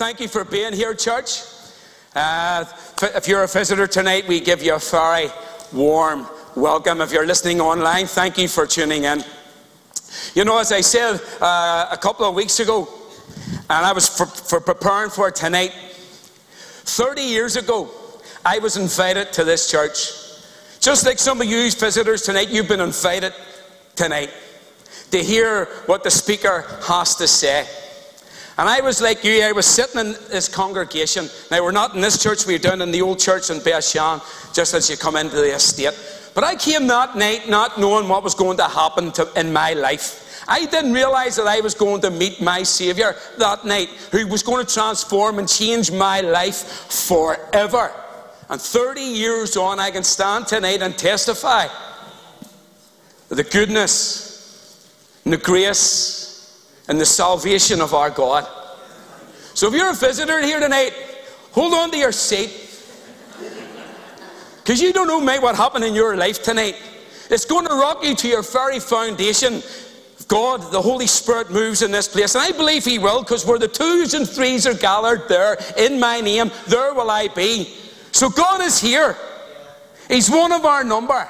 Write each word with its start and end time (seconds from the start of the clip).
Thank 0.00 0.18
you 0.20 0.28
for 0.28 0.46
being 0.46 0.72
here, 0.72 0.94
church. 0.94 1.42
Uh, 2.16 2.64
if 3.14 3.28
you're 3.28 3.42
a 3.42 3.46
visitor 3.46 3.86
tonight, 3.86 4.26
we 4.26 4.40
give 4.40 4.62
you 4.62 4.74
a 4.74 4.78
very 4.78 5.28
warm 5.74 6.26
welcome. 6.56 7.02
If 7.02 7.12
you're 7.12 7.26
listening 7.26 7.60
online, 7.60 8.06
thank 8.06 8.38
you 8.38 8.48
for 8.48 8.66
tuning 8.66 9.04
in. 9.04 9.22
You 10.32 10.46
know, 10.46 10.56
as 10.56 10.72
I 10.72 10.80
said 10.80 11.20
uh, 11.42 11.88
a 11.92 11.98
couple 11.98 12.24
of 12.24 12.34
weeks 12.34 12.60
ago, 12.60 12.88
and 13.68 13.84
I 13.84 13.92
was 13.92 14.08
for, 14.08 14.24
for 14.24 14.58
preparing 14.58 15.10
for 15.10 15.30
tonight, 15.30 15.72
30 15.74 17.20
years 17.20 17.56
ago, 17.56 17.90
I 18.42 18.58
was 18.58 18.78
invited 18.78 19.34
to 19.34 19.44
this 19.44 19.70
church. 19.70 20.12
Just 20.80 21.04
like 21.04 21.18
some 21.18 21.42
of 21.42 21.46
you 21.46 21.70
visitors 21.72 22.22
tonight, 22.22 22.48
you've 22.48 22.68
been 22.68 22.80
invited 22.80 23.34
tonight 23.96 24.30
to 25.10 25.18
hear 25.18 25.66
what 25.84 26.04
the 26.04 26.10
speaker 26.10 26.64
has 26.84 27.16
to 27.16 27.28
say. 27.28 27.66
And 28.60 28.68
I 28.68 28.82
was 28.82 29.00
like 29.00 29.24
you, 29.24 29.42
I 29.42 29.52
was 29.52 29.64
sitting 29.64 30.00
in 30.00 30.12
this 30.28 30.46
congregation. 30.46 31.30
Now, 31.50 31.64
we're 31.64 31.72
not 31.72 31.94
in 31.94 32.02
this 32.02 32.22
church, 32.22 32.44
we 32.44 32.56
are 32.56 32.58
down 32.58 32.82
in 32.82 32.90
the 32.90 33.00
old 33.00 33.18
church 33.18 33.48
in 33.48 33.56
Bethshan, 33.56 34.20
just 34.54 34.74
as 34.74 34.90
you 34.90 34.98
come 34.98 35.16
into 35.16 35.36
the 35.36 35.54
estate. 35.54 35.94
But 36.34 36.44
I 36.44 36.56
came 36.56 36.86
that 36.88 37.16
night 37.16 37.48
not 37.48 37.80
knowing 37.80 38.06
what 38.06 38.22
was 38.22 38.34
going 38.34 38.58
to 38.58 38.68
happen 38.68 39.12
to, 39.12 39.32
in 39.34 39.50
my 39.50 39.72
life. 39.72 40.44
I 40.46 40.66
didn't 40.66 40.92
realize 40.92 41.36
that 41.36 41.46
I 41.46 41.60
was 41.60 41.72
going 41.72 42.02
to 42.02 42.10
meet 42.10 42.42
my 42.42 42.62
Savior 42.62 43.16
that 43.38 43.64
night, 43.64 43.88
who 44.12 44.26
was 44.26 44.42
going 44.42 44.66
to 44.66 44.70
transform 44.70 45.38
and 45.38 45.48
change 45.48 45.90
my 45.90 46.20
life 46.20 46.90
forever. 47.08 47.90
And 48.50 48.60
30 48.60 49.00
years 49.00 49.56
on, 49.56 49.80
I 49.80 49.90
can 49.90 50.04
stand 50.04 50.48
tonight 50.48 50.82
and 50.82 50.98
testify 50.98 51.66
the 53.30 53.42
goodness 53.42 54.86
and 55.24 55.32
the 55.32 55.38
grace 55.38 56.19
and 56.90 57.00
the 57.00 57.06
salvation 57.06 57.80
of 57.80 57.94
our 57.94 58.10
God. 58.10 58.44
So 59.54 59.68
if 59.68 59.74
you're 59.74 59.90
a 59.90 59.94
visitor 59.94 60.42
here 60.42 60.58
tonight, 60.58 60.90
hold 61.52 61.72
on 61.72 61.92
to 61.92 61.96
your 61.96 62.10
seat. 62.10 62.50
Because 64.56 64.82
you 64.82 64.92
don't 64.92 65.06
know, 65.06 65.20
mate, 65.20 65.40
what 65.40 65.54
happened 65.54 65.84
in 65.84 65.94
your 65.94 66.16
life 66.16 66.42
tonight. 66.42 66.74
It's 67.30 67.44
going 67.44 67.64
to 67.68 67.74
rock 67.74 68.02
you 68.02 68.16
to 68.16 68.28
your 68.28 68.42
very 68.42 68.80
foundation. 68.80 69.62
God, 70.26 70.72
the 70.72 70.82
Holy 70.82 71.06
Spirit 71.06 71.52
moves 71.52 71.82
in 71.82 71.92
this 71.92 72.08
place. 72.08 72.34
And 72.34 72.42
I 72.42 72.50
believe 72.50 72.84
He 72.84 72.98
will, 72.98 73.22
because 73.22 73.46
where 73.46 73.58
the 73.58 73.68
twos 73.68 74.14
and 74.14 74.28
threes 74.28 74.66
are 74.66 74.74
gathered 74.74 75.28
there 75.28 75.58
in 75.78 76.00
my 76.00 76.20
name, 76.20 76.50
there 76.66 76.92
will 76.92 77.10
I 77.10 77.28
be. 77.28 77.72
So 78.10 78.28
God 78.28 78.62
is 78.62 78.80
here. 78.80 79.16
He's 80.08 80.28
one 80.28 80.50
of 80.50 80.64
our 80.64 80.82
number. 80.82 81.28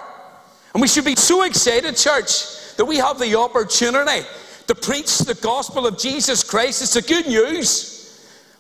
And 0.73 0.81
we 0.81 0.89
should 0.89 1.05
be 1.05 1.17
so 1.17 1.43
excited, 1.43 1.99
church, 1.99 2.77
that 2.77 2.87
we 2.87 2.97
have 2.97 3.19
the 3.19 3.35
opportunity 3.35 4.27
to 4.67 4.75
preach 4.75 5.19
the 5.19 5.35
gospel 5.35 5.87
of 5.87 5.99
Jesus 5.99 6.43
Christ. 6.43 6.83
It's 6.83 6.95
the 6.95 7.03
good 7.03 7.27
news. 7.27 7.97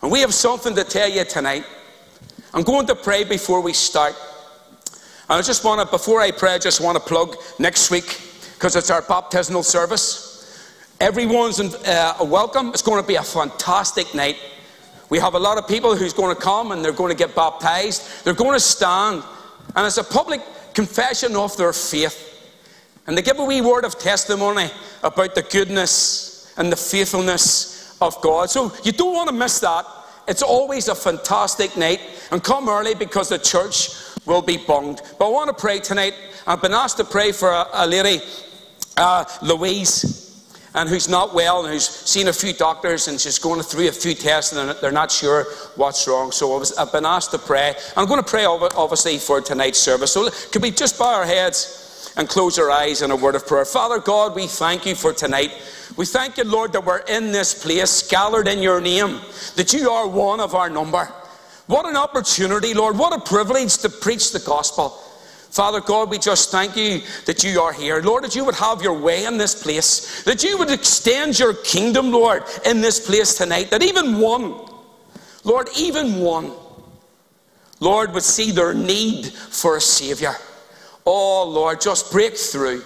And 0.03 0.11
we 0.11 0.20
have 0.20 0.34
something 0.34 0.75
to 0.75 0.84
tell 0.84 1.09
you 1.09 1.25
tonight. 1.25 1.65
I'm 2.53 2.62
going 2.62 2.87
to 2.87 2.95
pray 2.95 3.25
before 3.25 3.61
we 3.61 3.73
start. 3.73 4.15
And 5.28 5.39
I 5.39 5.43
just 5.43 5.65
want 5.65 5.81
to, 5.81 5.87
before 5.87 6.21
I 6.21 6.31
pray, 6.31 6.55
I 6.55 6.59
just 6.59 6.81
want 6.81 6.97
to 6.97 7.03
plug 7.03 7.37
next 7.59 7.91
week, 7.91 8.21
because 8.55 8.75
it's 8.75 8.91
our 8.91 9.03
baptismal 9.03 9.62
service. 9.62 10.27
Everyone's 11.01 11.61
uh, 11.61 12.17
welcome. 12.23 12.71
It's 12.71 12.83
going 12.83 13.01
to 13.01 13.06
be 13.06 13.15
a 13.15 13.23
fantastic 13.23 14.15
night. 14.15 14.37
We 15.09 15.19
have 15.19 15.34
a 15.34 15.39
lot 15.39 15.59
of 15.59 15.67
people 15.67 15.97
who's 15.97 16.12
going 16.12 16.34
to 16.34 16.41
come 16.41 16.73
and 16.73 16.84
they're 16.84 16.93
going 16.93 17.11
to 17.11 17.17
get 17.17 17.34
baptized. 17.34 18.25
They're 18.25 18.34
going 18.34 18.55
to 18.55 18.61
stand, 18.61 19.23
and 19.77 19.87
it's 19.87 19.98
a 19.98 20.05
public 20.05 20.41
confession 20.75 21.37
of 21.37 21.56
their 21.56 21.73
faith. 21.73 22.27
And 23.11 23.19
they 23.19 23.22
give 23.22 23.41
a 23.41 23.44
wee 23.44 23.61
word 23.61 23.84
of 23.84 23.98
testimony 23.98 24.70
about 25.03 25.34
the 25.34 25.42
goodness 25.42 26.55
and 26.56 26.70
the 26.70 26.77
faithfulness 26.77 27.98
of 28.00 28.14
God. 28.22 28.50
So 28.50 28.72
you 28.84 28.92
don't 28.92 29.12
want 29.12 29.28
to 29.28 29.34
miss 29.34 29.58
that. 29.58 29.84
It's 30.28 30.42
always 30.42 30.86
a 30.86 30.94
fantastic 30.94 31.77
night. 31.77 32.00
And 32.31 32.41
come 32.41 32.69
early 32.69 32.94
because 32.94 33.28
the 33.28 33.38
church 33.41 33.88
will 34.27 34.42
be 34.42 34.58
bunged. 34.58 35.03
But 35.19 35.27
I 35.27 35.31
want 35.31 35.48
to 35.48 35.61
pray 35.61 35.81
tonight. 35.81 36.14
I've 36.47 36.62
been 36.62 36.72
asked 36.72 36.98
to 36.98 37.05
pray 37.05 37.33
for 37.33 37.50
a, 37.50 37.66
a 37.72 37.84
lady, 37.88 38.22
uh, 38.97 39.25
Louise 39.43 40.47
and 40.76 40.88
who's 40.88 41.09
not 41.09 41.34
well 41.34 41.65
and 41.65 41.72
who's 41.72 41.88
seen 41.88 42.28
a 42.28 42.32
few 42.32 42.53
doctors 42.53 43.09
and 43.09 43.20
she's 43.20 43.41
going 43.41 43.60
through 43.60 43.88
a 43.88 43.91
few 43.91 44.15
tests 44.15 44.53
and 44.53 44.70
they're 44.81 44.93
not 44.93 45.10
sure 45.10 45.47
what's 45.75 46.06
wrong. 46.06 46.31
So 46.31 46.62
I've 46.78 46.93
been 46.93 47.04
asked 47.04 47.32
to 47.32 47.38
pray. 47.38 47.75
I'm 47.97 48.06
going 48.06 48.22
to 48.22 48.31
pray 48.31 48.44
obviously 48.44 49.19
for 49.19 49.41
tonight's 49.41 49.81
service. 49.81 50.12
So 50.12 50.31
could 50.53 50.62
we 50.62 50.70
just 50.70 50.97
bow 50.97 51.12
our 51.12 51.26
heads 51.26 51.88
and 52.16 52.28
close 52.28 52.59
our 52.59 52.71
eyes 52.71 53.03
in 53.03 53.10
a 53.10 53.16
word 53.16 53.34
of 53.34 53.47
prayer? 53.47 53.65
Father 53.65 53.98
God, 53.98 54.34
we 54.34 54.47
thank 54.47 54.87
you 54.87 54.94
for 54.94 55.12
tonight. 55.12 55.53
We 55.97 56.06
thank 56.06 56.37
you, 56.37 56.44
Lord, 56.44 56.72
that 56.72 56.84
we're 56.84 56.98
in 56.98 57.32
this 57.32 57.62
place, 57.62 58.09
gathered 58.09 58.48
in 58.48 58.62
your 58.62 58.81
name, 58.81 59.21
that 59.56 59.72
you 59.72 59.91
are 59.91 60.06
one 60.06 60.41
of 60.41 60.54
our 60.54 60.70
number. 60.70 61.06
What 61.66 61.87
an 61.87 61.97
opportunity, 61.97 62.75
Lord. 62.75 62.99
What 62.99 63.12
a 63.12 63.20
privilege 63.20 63.78
to 63.78 63.88
preach 63.88 64.32
the 64.32 64.41
gospel. 64.41 64.88
Father 65.50 65.81
God, 65.81 66.10
we 66.10 66.19
just 66.19 66.50
thank 66.50 66.76
you 66.76 67.03
that 67.26 67.43
you 67.43 67.60
are 67.60 67.72
here. 67.72 68.00
Lord, 68.00 68.22
that 68.22 68.37
you 68.37 68.44
would 68.44 68.54
have 68.54 68.82
your 68.82 68.99
way 68.99 69.25
in 69.25 69.37
this 69.37 69.60
place, 69.60 70.22
that 70.22 70.44
you 70.44 70.56
would 70.59 70.70
extend 70.70 71.38
your 71.38 71.54
kingdom, 71.54 72.12
Lord, 72.12 72.44
in 72.65 72.81
this 72.81 73.04
place 73.04 73.34
tonight, 73.34 73.70
that 73.70 73.82
even 73.82 74.20
one, 74.20 74.54
Lord, 75.43 75.69
even 75.76 76.20
one, 76.20 76.53
Lord, 77.81 78.12
would 78.12 78.22
see 78.22 78.53
their 78.53 78.75
need 78.75 79.26
for 79.26 79.76
a 79.76 79.81
Savior. 79.81 80.34
Oh, 81.06 81.49
Lord, 81.49 81.81
just 81.81 82.12
break 82.12 82.37
through 82.37 82.83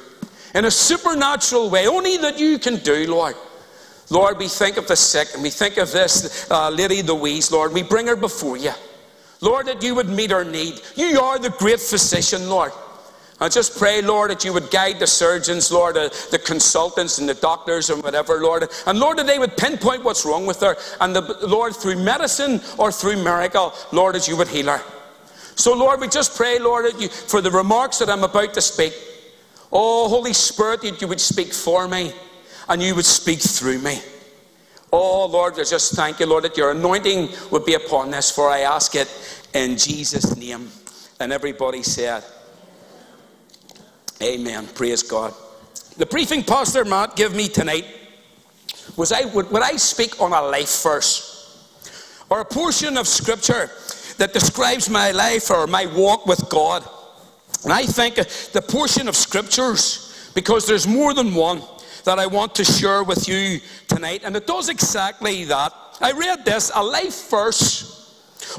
in 0.54 0.64
a 0.64 0.70
supernatural 0.70 1.68
way, 1.68 1.86
only 1.86 2.16
that 2.18 2.38
you 2.38 2.58
can 2.58 2.76
do, 2.76 3.10
Lord. 3.10 3.34
Lord, 4.10 4.38
we 4.38 4.48
think 4.48 4.76
of 4.76 4.86
the 4.86 4.96
sick 4.96 5.28
and 5.34 5.42
we 5.42 5.50
think 5.50 5.76
of 5.76 5.90
this 5.90 6.48
uh, 6.50 6.70
Lady 6.70 7.02
Louise, 7.02 7.50
Lord. 7.50 7.72
We 7.72 7.82
bring 7.82 8.06
her 8.06 8.16
before 8.16 8.56
you. 8.56 8.72
Lord, 9.40 9.66
that 9.66 9.82
you 9.82 9.94
would 9.94 10.08
meet 10.08 10.32
our 10.32 10.44
need. 10.44 10.80
You 10.94 11.20
are 11.20 11.38
the 11.38 11.50
great 11.50 11.80
physician, 11.80 12.48
Lord. 12.48 12.72
I 13.40 13.48
just 13.48 13.76
pray, 13.76 14.00
Lord, 14.00 14.30
that 14.30 14.44
you 14.44 14.52
would 14.52 14.70
guide 14.70 15.00
the 15.00 15.06
surgeons, 15.06 15.72
Lord, 15.72 15.96
uh, 15.96 16.08
the 16.30 16.38
consultants 16.38 17.18
and 17.18 17.28
the 17.28 17.34
doctors 17.34 17.90
and 17.90 18.02
whatever, 18.02 18.40
Lord. 18.40 18.68
And 18.86 18.98
Lord, 19.00 19.18
that 19.18 19.26
they 19.26 19.38
would 19.38 19.56
pinpoint 19.56 20.04
what's 20.04 20.24
wrong 20.24 20.46
with 20.46 20.60
her. 20.60 20.76
And 21.00 21.16
the, 21.16 21.22
Lord, 21.46 21.74
through 21.74 21.96
medicine 21.96 22.60
or 22.78 22.92
through 22.92 23.22
miracle, 23.22 23.74
Lord, 23.90 24.14
that 24.14 24.28
you 24.28 24.36
would 24.36 24.48
heal 24.48 24.66
her. 24.66 24.80
So, 25.56 25.74
Lord, 25.74 26.00
we 26.00 26.08
just 26.08 26.36
pray, 26.36 26.58
Lord, 26.58 26.86
that 26.86 27.00
you, 27.00 27.08
for 27.08 27.40
the 27.40 27.50
remarks 27.50 27.98
that 27.98 28.10
I'm 28.10 28.24
about 28.24 28.54
to 28.54 28.60
speak. 28.60 28.94
Oh, 29.72 30.08
Holy 30.08 30.32
Spirit, 30.32 30.82
that 30.82 31.00
you 31.00 31.08
would 31.08 31.20
speak 31.20 31.52
for 31.52 31.88
me 31.88 32.12
and 32.68 32.82
you 32.82 32.94
would 32.94 33.04
speak 33.04 33.40
through 33.40 33.78
me. 33.78 34.00
Oh, 34.92 35.26
Lord, 35.26 35.54
I 35.54 35.64
just 35.64 35.94
thank 35.94 36.20
you, 36.20 36.26
Lord, 36.26 36.44
that 36.44 36.56
your 36.56 36.70
anointing 36.70 37.30
would 37.50 37.64
be 37.64 37.74
upon 37.74 38.10
this, 38.10 38.30
for 38.30 38.48
I 38.48 38.60
ask 38.60 38.94
it 38.94 39.08
in 39.52 39.76
Jesus' 39.76 40.36
name. 40.36 40.70
And 41.18 41.32
everybody 41.32 41.82
said, 41.82 42.22
Amen. 44.22 44.68
Praise 44.68 45.02
God. 45.02 45.34
The 45.96 46.06
briefing 46.06 46.42
Pastor 46.42 46.84
Matt 46.84 47.16
gave 47.16 47.34
me 47.34 47.48
tonight 47.48 47.86
was 48.96 49.12
I 49.12 49.24
would, 49.26 49.50
would 49.50 49.62
I 49.62 49.76
speak 49.76 50.20
on 50.20 50.32
a 50.32 50.42
life 50.42 50.82
verse 50.82 51.34
or 52.30 52.40
a 52.40 52.44
portion 52.44 52.96
of 52.96 53.08
scripture 53.08 53.70
that 54.18 54.32
describes 54.32 54.88
my 54.88 55.10
life 55.10 55.50
or 55.50 55.66
my 55.66 55.86
walk 55.86 56.26
with 56.26 56.48
God. 56.48 56.86
And 57.64 57.72
I 57.72 57.84
think 57.84 58.16
the 58.16 58.62
portion 58.62 59.08
of 59.08 59.16
scriptures, 59.16 60.30
because 60.34 60.66
there's 60.66 60.86
more 60.86 61.14
than 61.14 61.34
one, 61.34 61.62
that 62.04 62.18
I 62.18 62.26
want 62.26 62.54
to 62.56 62.64
share 62.64 63.02
with 63.02 63.28
you 63.28 63.60
tonight. 63.88 64.22
And 64.24 64.36
it 64.36 64.46
does 64.46 64.68
exactly 64.68 65.44
that. 65.44 65.72
I 66.00 66.12
read 66.12 66.44
this 66.44 66.70
a 66.74 66.82
life 66.82 67.30
verse 67.30 67.94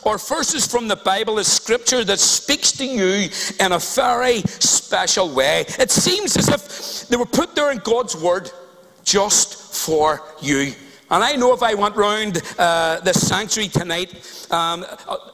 or 0.03 0.17
verses 0.17 0.65
from 0.65 0.87
the 0.87 0.95
Bible 0.95 1.37
is 1.37 1.51
scripture 1.51 2.03
that 2.03 2.19
speaks 2.19 2.71
to 2.73 2.85
you 2.85 3.29
in 3.59 3.71
a 3.71 3.79
very 3.79 4.41
special 4.41 5.33
way. 5.33 5.65
It 5.79 5.91
seems 5.91 6.35
as 6.37 6.49
if 6.49 7.07
they 7.09 7.17
were 7.17 7.25
put 7.25 7.55
there 7.55 7.71
in 7.71 7.77
God's 7.79 8.15
Word 8.15 8.49
just 9.03 9.75
for 9.75 10.23
you. 10.41 10.73
And 11.11 11.23
I 11.23 11.35
know 11.35 11.53
if 11.53 11.61
I 11.61 11.75
went 11.75 11.95
round 11.95 12.41
uh, 12.57 12.99
the 13.01 13.13
sanctuary 13.13 13.69
tonight, 13.69 14.47
um, 14.51 14.83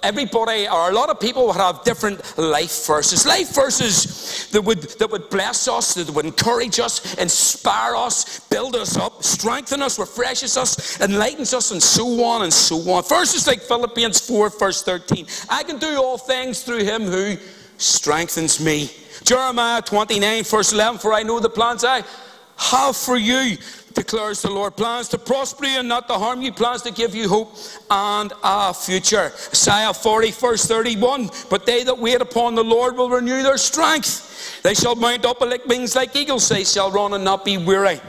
everybody 0.03 0.68
or 0.68 0.89
a 0.89 0.94
lot 0.94 1.09
of 1.09 1.18
people 1.18 1.47
would 1.47 1.56
have 1.56 1.83
different 1.85 2.38
life 2.38 2.85
verses. 2.85 3.25
Life 3.25 3.56
verses 3.56 4.50
that 4.51 4.62
would, 4.62 4.81
that 4.81 5.09
would 5.09 5.29
bless 5.29 5.69
us, 5.69 5.94
that 5.94 6.09
would 6.09 6.25
encourage 6.25 6.81
us, 6.81 7.13
inspire 7.15 7.95
us, 7.95 8.41
build 8.50 8.75
us 8.75 8.97
up, 8.97 9.23
strengthen 9.23 9.81
us, 9.81 9.97
refreshes 9.97 10.57
us, 10.57 11.00
enlightens 11.00 11.53
us, 11.53 11.71
and 11.71 11.81
so 11.81 12.21
on 12.21 12.44
and 12.44 12.53
so 12.53 12.77
on. 12.91 13.03
Verses 13.03 13.47
like 13.47 13.62
Philippians 13.62 14.19
4, 14.27 14.50
verse 14.50 14.83
13. 14.83 15.25
I 15.50 15.63
can 15.63 15.77
do 15.77 15.95
all 16.01 16.18
things 16.18 16.63
through 16.63 16.83
him 16.83 17.03
who 17.03 17.38
strengthens 17.77 18.59
me. 18.59 18.89
Jeremiah 19.23 19.81
29, 19.81 20.44
verse 20.44 20.73
11. 20.73 21.00
For 21.00 21.13
I 21.13 21.23
know 21.23 21.39
the 21.39 21.50
plans 21.50 21.85
I 21.85 22.03
have 22.61 22.95
for 22.95 23.17
you 23.17 23.57
declares 23.93 24.41
the 24.41 24.49
Lord. 24.49 24.75
Plans 24.75 25.07
to 25.09 25.17
prosper 25.17 25.65
you 25.65 25.79
and 25.79 25.87
not 25.87 26.07
to 26.07 26.13
harm 26.13 26.41
you, 26.41 26.51
plans 26.51 26.81
to 26.83 26.91
give 26.91 27.13
you 27.13 27.27
hope 27.27 27.55
and 27.89 28.31
a 28.43 28.73
future. 28.73 29.31
Isaiah 29.49 29.93
40, 29.93 30.31
verse 30.31 30.65
31. 30.65 31.29
But 31.49 31.65
they 31.65 31.83
that 31.83 31.97
wait 31.97 32.21
upon 32.21 32.55
the 32.55 32.63
Lord 32.63 32.95
will 32.95 33.09
renew 33.09 33.43
their 33.43 33.57
strength. 33.57 34.61
They 34.63 34.73
shall 34.73 34.95
mount 34.95 35.25
up 35.25 35.41
like 35.41 35.65
wings 35.65 35.95
like 35.95 36.15
eagles, 36.15 36.47
they 36.49 36.63
shall 36.63 36.91
run 36.91 37.13
and 37.13 37.23
not 37.23 37.45
be 37.45 37.57
weary. 37.57 37.99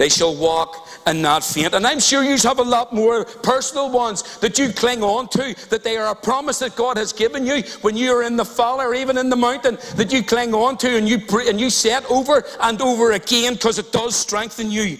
They 0.00 0.08
shall 0.08 0.34
walk 0.34 0.88
and 1.04 1.20
not 1.20 1.44
faint. 1.44 1.74
And 1.74 1.86
I'm 1.86 2.00
sure 2.00 2.24
you 2.24 2.38
have 2.38 2.58
a 2.58 2.62
lot 2.62 2.90
more 2.94 3.26
personal 3.26 3.90
ones 3.90 4.38
that 4.38 4.58
you 4.58 4.72
cling 4.72 5.02
on 5.02 5.28
to, 5.28 5.54
that 5.68 5.84
they 5.84 5.98
are 5.98 6.10
a 6.10 6.14
promise 6.14 6.58
that 6.60 6.74
God 6.74 6.96
has 6.96 7.12
given 7.12 7.44
you 7.44 7.62
when 7.82 7.98
you 7.98 8.10
are 8.16 8.22
in 8.22 8.34
the 8.34 8.44
valley 8.44 8.86
or 8.86 8.94
even 8.94 9.18
in 9.18 9.28
the 9.28 9.36
mountain, 9.36 9.76
that 9.96 10.10
you 10.10 10.22
cling 10.24 10.54
on 10.54 10.78
to 10.78 10.96
and 10.96 11.06
you, 11.06 11.18
and 11.46 11.60
you 11.60 11.68
set 11.68 12.10
over 12.10 12.42
and 12.62 12.80
over 12.80 13.12
again 13.12 13.52
because 13.52 13.78
it 13.78 13.92
does 13.92 14.16
strengthen 14.16 14.70
you 14.70 14.96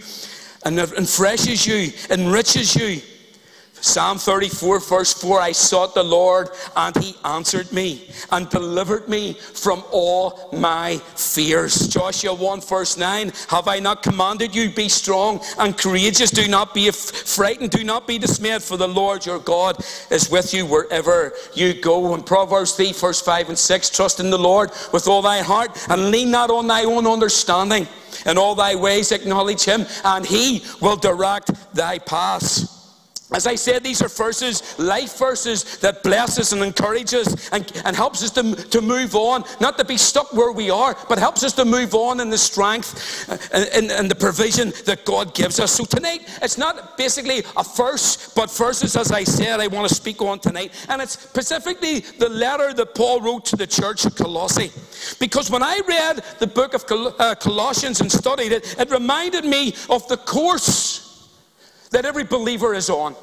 and 0.67 0.79
it 0.79 0.91
refreshes 0.91 1.67
you, 1.67 1.91
enriches 2.11 2.77
you. 2.77 3.01
Psalm 3.83 4.19
34, 4.19 4.81
verse 4.81 5.13
4 5.15 5.41
I 5.41 5.53
sought 5.53 5.95
the 5.95 6.03
Lord, 6.03 6.51
and 6.77 6.97
he 6.97 7.17
answered 7.25 7.73
me 7.73 8.09
and 8.31 8.49
delivered 8.51 9.09
me 9.09 9.33
from 9.33 9.83
all 9.91 10.51
my 10.53 10.99
fears. 11.17 11.89
Joshua 11.89 12.35
1, 12.35 12.61
verse 12.61 12.97
9 12.97 13.33
Have 13.49 13.69
I 13.69 13.79
not 13.79 14.03
commanded 14.03 14.55
you, 14.55 14.71
be 14.71 14.89
strong 14.89 15.41
and 15.59 15.77
courageous? 15.77 16.31
Do 16.31 16.47
not 16.47 16.75
be 16.75 16.91
frightened, 16.91 17.71
do 17.71 17.83
not 17.83 18.07
be 18.07 18.19
dismayed, 18.19 18.63
for 18.63 18.77
the 18.77 18.89
Lord 18.89 19.25
your 19.25 19.39
God 19.39 19.83
is 20.11 20.31
with 20.31 20.53
you 20.53 20.67
wherever 20.67 21.33
you 21.55 21.73
go. 21.75 22.15
In 22.15 22.23
Proverbs 22.23 22.73
3, 22.73 22.93
verse 22.93 23.21
5 23.21 23.49
and 23.49 23.59
6 23.59 23.91
Trust 23.91 24.21
in 24.21 24.31
the 24.31 24.39
Lord 24.39 24.71
with 24.93 25.09
all 25.09 25.23
thy 25.23 25.41
heart, 25.41 25.71
and 25.89 26.11
lean 26.11 26.31
not 26.31 26.51
on 26.51 26.67
thy 26.67 26.85
own 26.85 27.07
understanding. 27.07 27.89
In 28.27 28.37
all 28.37 28.55
thy 28.55 28.75
ways 28.75 29.13
acknowledge 29.13 29.65
him, 29.65 29.87
and 30.05 30.27
he 30.27 30.63
will 30.81 30.97
direct 30.97 31.51
thy 31.75 31.99
paths. 31.99 32.80
As 33.33 33.47
I 33.47 33.55
said, 33.55 33.85
these 33.85 34.03
are 34.03 34.09
verses, 34.09 34.77
life 34.79 35.17
verses 35.17 35.79
that 35.79 36.03
bless 36.03 36.39
us 36.39 36.53
and 36.53 36.63
encourage 36.65 37.15
us 37.15 37.49
and, 37.51 37.71
and 37.85 37.95
helps 37.95 38.25
us 38.25 38.31
to, 38.33 38.57
to 38.57 38.81
move 38.81 39.15
on, 39.15 39.45
not 39.61 39.79
to 39.79 39.85
be 39.85 39.97
stuck 39.97 40.33
where 40.33 40.51
we 40.51 40.69
are, 40.69 40.97
but 41.09 41.19
helps 41.19 41.45
us 41.45 41.53
to 41.53 41.65
move 41.65 41.95
on 41.95 42.19
in 42.19 42.29
the 42.29 42.39
strength 42.39 43.29
and, 43.53 43.91
and, 43.93 44.11
the 44.11 44.17
provision 44.17 44.71
that 44.87 45.05
God 45.05 45.33
gives 45.33 45.61
us. 45.61 45.71
So 45.71 45.85
tonight, 45.85 46.23
it's 46.43 46.59
not 46.59 46.97
basically 46.97 47.45
a 47.57 47.63
verse, 47.63 48.33
but 48.35 48.51
verses, 48.51 48.97
as 48.97 49.13
I 49.13 49.23
said, 49.23 49.61
I 49.61 49.69
want 49.69 49.89
to 49.89 49.95
speak 49.95 50.21
on 50.23 50.41
tonight. 50.41 50.73
And 50.89 51.01
it's 51.01 51.19
specifically 51.21 52.01
the 52.01 52.29
letter 52.29 52.73
that 52.75 52.97
Paul 52.97 53.21
wrote 53.21 53.45
to 53.47 53.57
the 53.57 53.67
church 53.67 54.05
of 54.07 54.17
Colossae. 54.17 54.73
Because 55.21 55.51
when 55.51 55.63
I 55.63 55.81
read 55.87 56.25
the 56.41 56.49
book 56.49 56.75
of 56.75 56.87
Col- 56.87 57.15
uh, 57.17 57.37
Colossians 57.37 58.01
and 58.01 58.11
studied 58.11 58.51
it, 58.51 58.77
it 58.77 58.91
reminded 58.91 59.45
me 59.45 59.75
of 59.89 60.07
the 60.09 60.17
course 60.17 61.10
that 61.91 62.05
every 62.05 62.25
believer 62.25 62.75
is 62.75 62.91
on. 62.91 63.15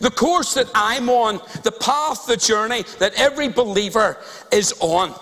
The 0.00 0.10
course 0.10 0.54
that 0.54 0.70
I'm 0.74 1.08
on, 1.08 1.40
the 1.62 1.72
path, 1.72 2.26
the 2.26 2.36
journey 2.36 2.84
that 2.98 3.14
every 3.14 3.48
believer 3.48 4.18
is 4.52 4.72
on. 4.80 5.14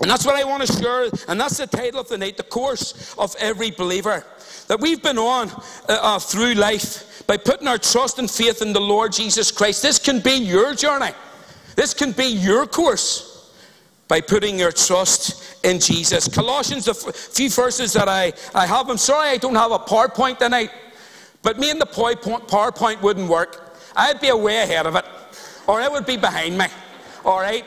And 0.00 0.10
that's 0.10 0.24
what 0.24 0.36
I 0.36 0.44
want 0.44 0.64
to 0.64 0.72
share, 0.72 1.10
and 1.26 1.40
that's 1.40 1.56
the 1.56 1.66
title 1.66 2.00
of 2.00 2.08
the 2.08 2.18
night 2.18 2.36
the 2.36 2.44
course 2.44 3.14
of 3.18 3.34
every 3.40 3.72
believer. 3.72 4.24
That 4.68 4.80
we've 4.80 5.02
been 5.02 5.18
on 5.18 5.50
uh, 5.50 5.58
uh, 5.88 6.18
through 6.20 6.54
life 6.54 7.26
by 7.26 7.36
putting 7.36 7.66
our 7.66 7.78
trust 7.78 8.18
and 8.18 8.30
faith 8.30 8.62
in 8.62 8.72
the 8.72 8.80
Lord 8.80 9.12
Jesus 9.12 9.50
Christ. 9.50 9.82
This 9.82 9.98
can 9.98 10.20
be 10.20 10.34
your 10.34 10.74
journey, 10.74 11.10
this 11.74 11.94
can 11.94 12.12
be 12.12 12.26
your 12.26 12.66
course 12.66 13.52
by 14.06 14.20
putting 14.20 14.58
your 14.58 14.72
trust 14.72 15.64
in 15.64 15.80
Jesus. 15.80 16.28
Colossians, 16.28 16.88
a 16.88 16.94
few 16.94 17.50
verses 17.50 17.92
that 17.92 18.08
I, 18.08 18.32
I 18.54 18.66
have. 18.66 18.88
I'm 18.88 18.96
sorry 18.96 19.28
I 19.28 19.36
don't 19.36 19.54
have 19.54 19.72
a 19.72 19.78
PowerPoint 19.78 20.38
tonight. 20.38 20.70
But 21.42 21.58
me 21.58 21.70
and 21.70 21.80
the 21.80 21.86
PowerPoint 21.86 23.00
wouldn't 23.00 23.28
work. 23.28 23.76
I'd 23.96 24.20
be 24.20 24.30
way 24.32 24.62
ahead 24.62 24.86
of 24.86 24.96
it, 24.96 25.04
or 25.66 25.80
it 25.80 25.90
would 25.90 26.06
be 26.06 26.16
behind 26.16 26.56
me. 26.56 26.66
All 27.24 27.40
right? 27.40 27.64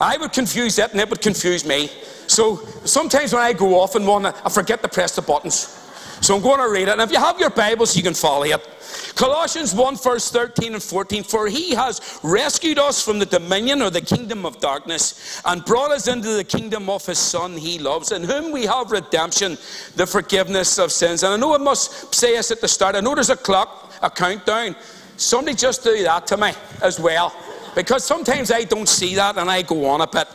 I 0.00 0.16
would 0.16 0.32
confuse 0.32 0.78
it, 0.78 0.92
and 0.92 1.00
it 1.00 1.08
would 1.08 1.20
confuse 1.20 1.64
me. 1.64 1.88
So 2.26 2.56
sometimes 2.84 3.32
when 3.32 3.42
I 3.42 3.52
go 3.52 3.80
off 3.80 3.94
and 3.94 4.06
one, 4.06 4.26
I 4.26 4.48
forget 4.48 4.82
to 4.82 4.88
press 4.88 5.14
the 5.16 5.22
buttons. 5.22 5.83
So 6.24 6.34
I'm 6.34 6.40
going 6.40 6.58
to 6.58 6.70
read 6.70 6.88
it. 6.88 6.92
And 6.92 7.02
if 7.02 7.12
you 7.12 7.18
have 7.18 7.38
your 7.38 7.50
Bibles, 7.50 7.94
you 7.94 8.02
can 8.02 8.14
follow 8.14 8.44
it. 8.44 8.66
Colossians 9.14 9.74
1, 9.74 9.96
verse 9.98 10.30
13 10.30 10.72
and 10.72 10.82
14. 10.82 11.22
For 11.22 11.48
he 11.48 11.74
has 11.74 12.18
rescued 12.22 12.78
us 12.78 13.04
from 13.04 13.18
the 13.18 13.26
dominion 13.26 13.82
or 13.82 13.90
the 13.90 14.00
kingdom 14.00 14.46
of 14.46 14.58
darkness 14.58 15.42
and 15.44 15.62
brought 15.66 15.90
us 15.90 16.08
into 16.08 16.30
the 16.30 16.42
kingdom 16.42 16.88
of 16.88 17.04
his 17.04 17.18
Son 17.18 17.54
he 17.58 17.78
loves, 17.78 18.10
in 18.10 18.24
whom 18.24 18.52
we 18.52 18.64
have 18.64 18.90
redemption, 18.90 19.58
the 19.96 20.06
forgiveness 20.06 20.78
of 20.78 20.92
sins. 20.92 21.24
And 21.24 21.34
I 21.34 21.36
know 21.36 21.54
I 21.54 21.58
must 21.58 22.14
say 22.14 22.34
this 22.34 22.50
at 22.50 22.62
the 22.62 22.68
start. 22.68 22.96
I 22.96 23.00
know 23.00 23.14
there's 23.14 23.28
a 23.28 23.36
clock, 23.36 23.92
a 24.00 24.08
countdown. 24.08 24.76
Somebody 25.18 25.54
just 25.54 25.84
do 25.84 26.02
that 26.04 26.26
to 26.28 26.38
me 26.38 26.52
as 26.80 26.98
well. 26.98 27.36
Because 27.74 28.02
sometimes 28.02 28.50
I 28.50 28.64
don't 28.64 28.88
see 28.88 29.14
that 29.16 29.36
and 29.36 29.50
I 29.50 29.60
go 29.60 29.84
on 29.84 30.00
a 30.00 30.06
bit. 30.06 30.28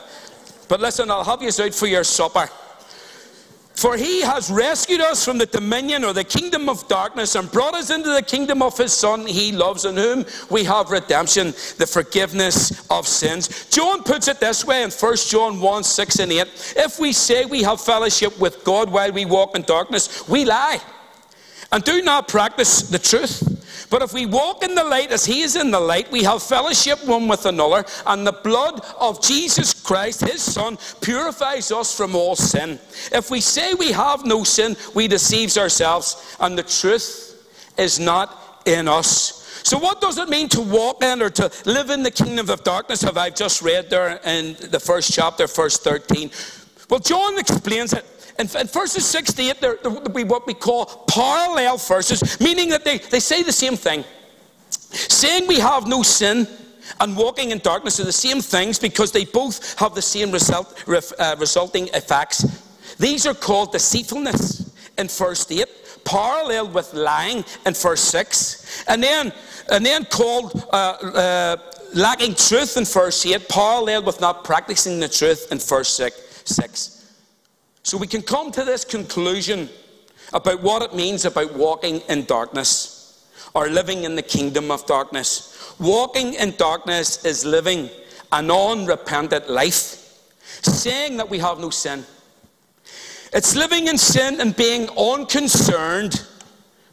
But 0.67 0.81
listen, 0.81 1.09
I'll 1.09 1.23
have 1.23 1.41
you 1.41 1.49
out 1.49 1.73
for 1.73 1.87
your 1.87 2.03
supper. 2.03 2.47
For 3.79 3.95
he 3.95 4.19
has 4.23 4.51
rescued 4.51 4.99
us 4.99 5.23
from 5.23 5.37
the 5.37 5.45
dominion 5.45 6.03
or 6.03 6.11
the 6.11 6.25
kingdom 6.25 6.67
of 6.67 6.85
darkness 6.89 7.35
and 7.35 7.49
brought 7.49 7.75
us 7.75 7.89
into 7.89 8.09
the 8.09 8.21
kingdom 8.21 8.61
of 8.61 8.77
his 8.77 8.91
Son 8.91 9.25
he 9.25 9.53
loves, 9.53 9.85
in 9.85 9.95
whom 9.95 10.25
we 10.49 10.65
have 10.65 10.91
redemption, 10.91 11.53
the 11.77 11.87
forgiveness 11.87 12.85
of 12.89 13.07
sins. 13.07 13.69
John 13.69 14.03
puts 14.03 14.27
it 14.27 14.41
this 14.41 14.65
way 14.65 14.83
in 14.83 14.91
1 14.91 15.15
John 15.29 15.61
1 15.61 15.83
6 15.85 16.19
and 16.19 16.29
8 16.29 16.73
If 16.75 16.99
we 16.99 17.13
say 17.13 17.45
we 17.45 17.63
have 17.63 17.79
fellowship 17.79 18.37
with 18.37 18.65
God 18.65 18.91
while 18.91 19.13
we 19.13 19.23
walk 19.23 19.55
in 19.55 19.61
darkness, 19.61 20.27
we 20.27 20.43
lie 20.43 20.81
and 21.71 21.81
do 21.83 22.01
not 22.01 22.27
practice 22.27 22.81
the 22.81 22.99
truth. 22.99 23.87
But 23.89 24.01
if 24.01 24.13
we 24.13 24.25
walk 24.25 24.63
in 24.63 24.75
the 24.75 24.83
light 24.83 25.11
as 25.11 25.25
he 25.25 25.41
is 25.41 25.55
in 25.55 25.71
the 25.71 25.79
light, 25.79 26.11
we 26.11 26.23
have 26.23 26.43
fellowship 26.43 27.05
one 27.05 27.27
with 27.27 27.45
another, 27.45 27.85
and 28.05 28.25
the 28.25 28.33
blood 28.33 28.81
of 28.99 29.21
Jesus 29.21 29.73
Christ, 29.89 30.21
his 30.21 30.43
Son, 30.43 30.77
purifies 31.01 31.71
us 31.71 31.97
from 31.97 32.15
all 32.15 32.35
sin. 32.35 32.77
If 33.11 33.31
we 33.31 33.41
say 33.41 33.73
we 33.73 33.91
have 33.91 34.23
no 34.23 34.43
sin, 34.43 34.77
we 34.93 35.07
deceive 35.07 35.57
ourselves, 35.57 36.37
and 36.39 36.55
the 36.55 36.61
truth 36.61 37.73
is 37.75 37.99
not 37.99 38.61
in 38.67 38.87
us. 38.87 39.63
So, 39.63 39.79
what 39.79 39.99
does 39.99 40.19
it 40.19 40.29
mean 40.29 40.47
to 40.49 40.61
walk 40.61 41.01
in 41.03 41.23
or 41.23 41.31
to 41.31 41.51
live 41.65 41.89
in 41.89 42.03
the 42.03 42.11
kingdom 42.11 42.51
of 42.51 42.63
darkness? 42.63 43.01
Have 43.01 43.17
I 43.17 43.31
just 43.31 43.63
read 43.63 43.89
there 43.89 44.19
in 44.25 44.57
the 44.69 44.79
first 44.79 45.11
chapter, 45.11 45.47
verse 45.47 45.79
13? 45.79 46.29
Well, 46.87 46.99
John 46.99 47.39
explains 47.39 47.93
it 47.93 48.05
and 48.37 48.47
verses 48.71 49.05
6 49.07 49.33
to 49.33 49.41
8, 49.41 49.59
they're, 49.59 49.77
they're 49.81 50.25
what 50.25 50.45
we 50.45 50.53
call 50.53 50.85
parallel 51.07 51.77
verses, 51.77 52.39
meaning 52.39 52.69
that 52.69 52.85
they, 52.85 52.99
they 52.99 53.19
say 53.19 53.41
the 53.41 53.51
same 53.51 53.75
thing. 53.75 54.05
Saying 54.69 55.47
we 55.47 55.59
have 55.59 55.87
no 55.87 56.03
sin 56.03 56.47
and 56.99 57.15
walking 57.15 57.51
in 57.51 57.59
darkness 57.59 57.99
are 57.99 58.05
the 58.05 58.11
same 58.11 58.41
things 58.41 58.79
because 58.79 59.11
they 59.11 59.25
both 59.25 59.77
have 59.79 59.95
the 59.95 60.01
same 60.01 60.31
result, 60.31 60.83
uh, 60.87 61.35
resulting 61.39 61.87
effects. 61.89 62.45
These 62.97 63.25
are 63.25 63.33
called 63.33 63.71
deceitfulness 63.71 64.73
in 64.97 65.07
verse 65.07 65.49
8, 65.49 65.65
parallel 66.03 66.69
with 66.69 66.93
lying 66.93 67.45
in 67.65 67.73
verse 67.73 68.01
6, 68.01 68.85
and 68.87 69.01
then, 69.01 69.31
and 69.71 69.85
then 69.85 70.05
called 70.05 70.67
uh, 70.71 70.75
uh, 70.75 71.57
lacking 71.93 72.35
truth 72.35 72.77
in 72.77 72.85
verse 72.85 73.25
8, 73.25 73.47
parallel 73.47 74.03
with 74.03 74.19
not 74.19 74.43
practicing 74.43 74.99
the 74.99 75.07
truth 75.07 75.51
in 75.51 75.59
verse 75.59 75.95
6. 76.45 76.99
So 77.83 77.97
we 77.97 78.07
can 78.07 78.21
come 78.21 78.51
to 78.51 78.63
this 78.63 78.83
conclusion 78.83 79.69
about 80.33 80.61
what 80.61 80.81
it 80.83 80.93
means 80.93 81.25
about 81.25 81.53
walking 81.55 82.01
in 82.09 82.25
darkness 82.25 83.27
or 83.53 83.67
living 83.67 84.03
in 84.03 84.15
the 84.15 84.21
kingdom 84.21 84.69
of 84.69 84.85
darkness. 84.85 85.48
Walking 85.79 86.33
in 86.33 86.55
darkness 86.57 87.23
is 87.25 87.45
living 87.45 87.89
an 88.31 88.51
unrepentant 88.51 89.49
life, 89.49 90.19
saying 90.61 91.17
that 91.17 91.29
we 91.29 91.39
have 91.39 91.59
no 91.59 91.69
sin. 91.69 92.05
It's 93.31 93.55
living 93.55 93.87
in 93.87 93.97
sin 93.97 94.41
and 94.41 94.55
being 94.55 94.89
unconcerned 94.97 96.25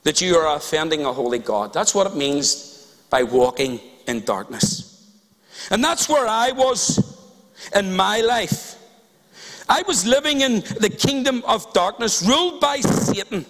that 0.03 0.21
you 0.21 0.37
are 0.37 0.57
offending 0.57 1.05
a 1.05 1.13
holy 1.13 1.39
God. 1.39 1.73
That's 1.73 1.95
what 1.95 2.07
it 2.07 2.15
means 2.15 2.97
by 3.11 3.23
walking 3.23 3.81
in 4.07 4.25
darkness. 4.25 5.11
And 5.71 5.83
that's 5.83 6.09
where 6.09 6.27
I 6.29 6.53
was 6.53 7.27
in 7.75 7.95
my 7.97 8.21
life. 8.21 8.77
I 9.69 9.83
was 9.83 10.07
living 10.07 10.43
in 10.43 10.61
the 10.81 10.95
kingdom 10.97 11.43
of 11.47 11.73
darkness, 11.73 12.23
ruled 12.23 12.61
by 12.61 12.81
Satan. 12.81 13.45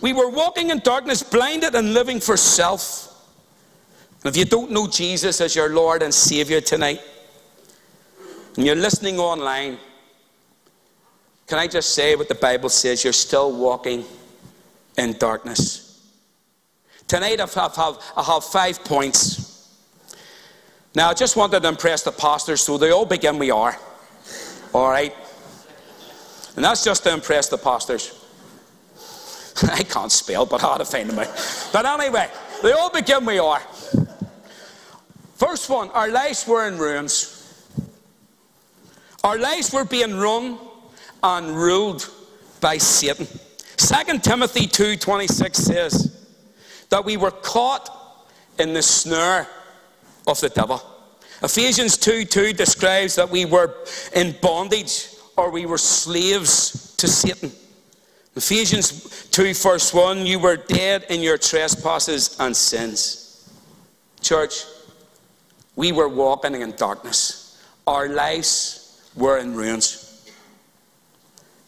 We 0.00 0.12
were 0.12 0.30
walking 0.30 0.70
in 0.70 0.80
darkness, 0.80 1.22
blinded 1.22 1.74
and 1.74 1.94
living 1.94 2.18
for 2.18 2.36
self. 2.36 3.03
If 4.24 4.38
you 4.38 4.46
don't 4.46 4.70
know 4.70 4.86
Jesus 4.86 5.40
as 5.42 5.54
your 5.54 5.68
Lord 5.68 6.02
and 6.02 6.12
Savior 6.12 6.62
tonight, 6.62 7.00
and 8.56 8.64
you're 8.64 8.74
listening 8.74 9.18
online, 9.18 9.78
can 11.46 11.58
I 11.58 11.66
just 11.66 11.94
say 11.94 12.16
what 12.16 12.28
the 12.28 12.34
Bible 12.34 12.70
says? 12.70 13.04
You're 13.04 13.12
still 13.12 13.52
walking 13.52 14.04
in 14.96 15.12
darkness. 15.18 15.84
Tonight 17.06 17.38
I 17.38 17.46
have, 17.60 17.98
I 18.16 18.22
have 18.22 18.44
five 18.44 18.82
points. 18.82 19.68
Now, 20.94 21.10
I 21.10 21.14
just 21.14 21.36
wanted 21.36 21.62
to 21.62 21.68
impress 21.68 22.02
the 22.02 22.12
pastors, 22.12 22.62
so 22.62 22.78
they 22.78 22.92
all 22.92 23.04
begin 23.04 23.38
we 23.38 23.50
are. 23.50 23.76
All 24.72 24.88
right? 24.88 25.14
And 26.56 26.64
that's 26.64 26.82
just 26.82 27.02
to 27.02 27.12
impress 27.12 27.48
the 27.48 27.58
pastors. 27.58 28.24
I 29.70 29.82
can't 29.82 30.10
spell, 30.10 30.46
but 30.46 30.62
how 30.62 30.76
to 30.76 30.84
find 30.84 31.10
them 31.10 31.18
out. 31.18 31.68
But 31.72 31.84
anyway, 31.84 32.30
they 32.62 32.72
all 32.72 32.90
begin 32.90 33.26
we 33.26 33.38
are. 33.38 33.60
First 35.34 35.68
one, 35.68 35.90
our 35.90 36.08
lives 36.08 36.46
were 36.46 36.66
in 36.68 36.78
ruins. 36.78 37.30
Our 39.22 39.38
lives 39.38 39.72
were 39.72 39.84
being 39.84 40.16
run 40.16 40.58
and 41.22 41.56
ruled 41.56 42.08
by 42.60 42.78
Satan. 42.78 43.26
2 43.76 44.22
Timothy 44.22 44.66
2:26 44.66 45.56
says 45.56 46.16
that 46.90 47.04
we 47.04 47.16
were 47.16 47.30
caught 47.30 47.90
in 48.58 48.74
the 48.74 48.82
snare 48.82 49.48
of 50.26 50.40
the 50.40 50.48
devil. 50.48 50.82
Ephesians 51.42 51.96
2 51.96 52.24
2 52.24 52.52
describes 52.52 53.16
that 53.16 53.30
we 53.30 53.44
were 53.44 53.74
in 54.14 54.36
bondage 54.40 55.08
or 55.36 55.50
we 55.50 55.66
were 55.66 55.78
slaves 55.78 56.94
to 56.96 57.08
Satan. 57.08 57.50
Ephesians 58.36 59.28
2, 59.30 59.54
verse 59.54 59.94
1 59.94 60.26
You 60.26 60.38
were 60.38 60.56
dead 60.56 61.06
in 61.08 61.22
your 61.22 61.38
trespasses 61.38 62.36
and 62.40 62.56
sins. 62.56 63.48
Church, 64.20 64.64
we 65.76 65.92
were 65.92 66.08
walking 66.08 66.60
in 66.60 66.72
darkness, 66.76 67.62
our 67.86 68.08
lives 68.08 69.10
were 69.16 69.38
in 69.38 69.54
ruins. 69.54 70.30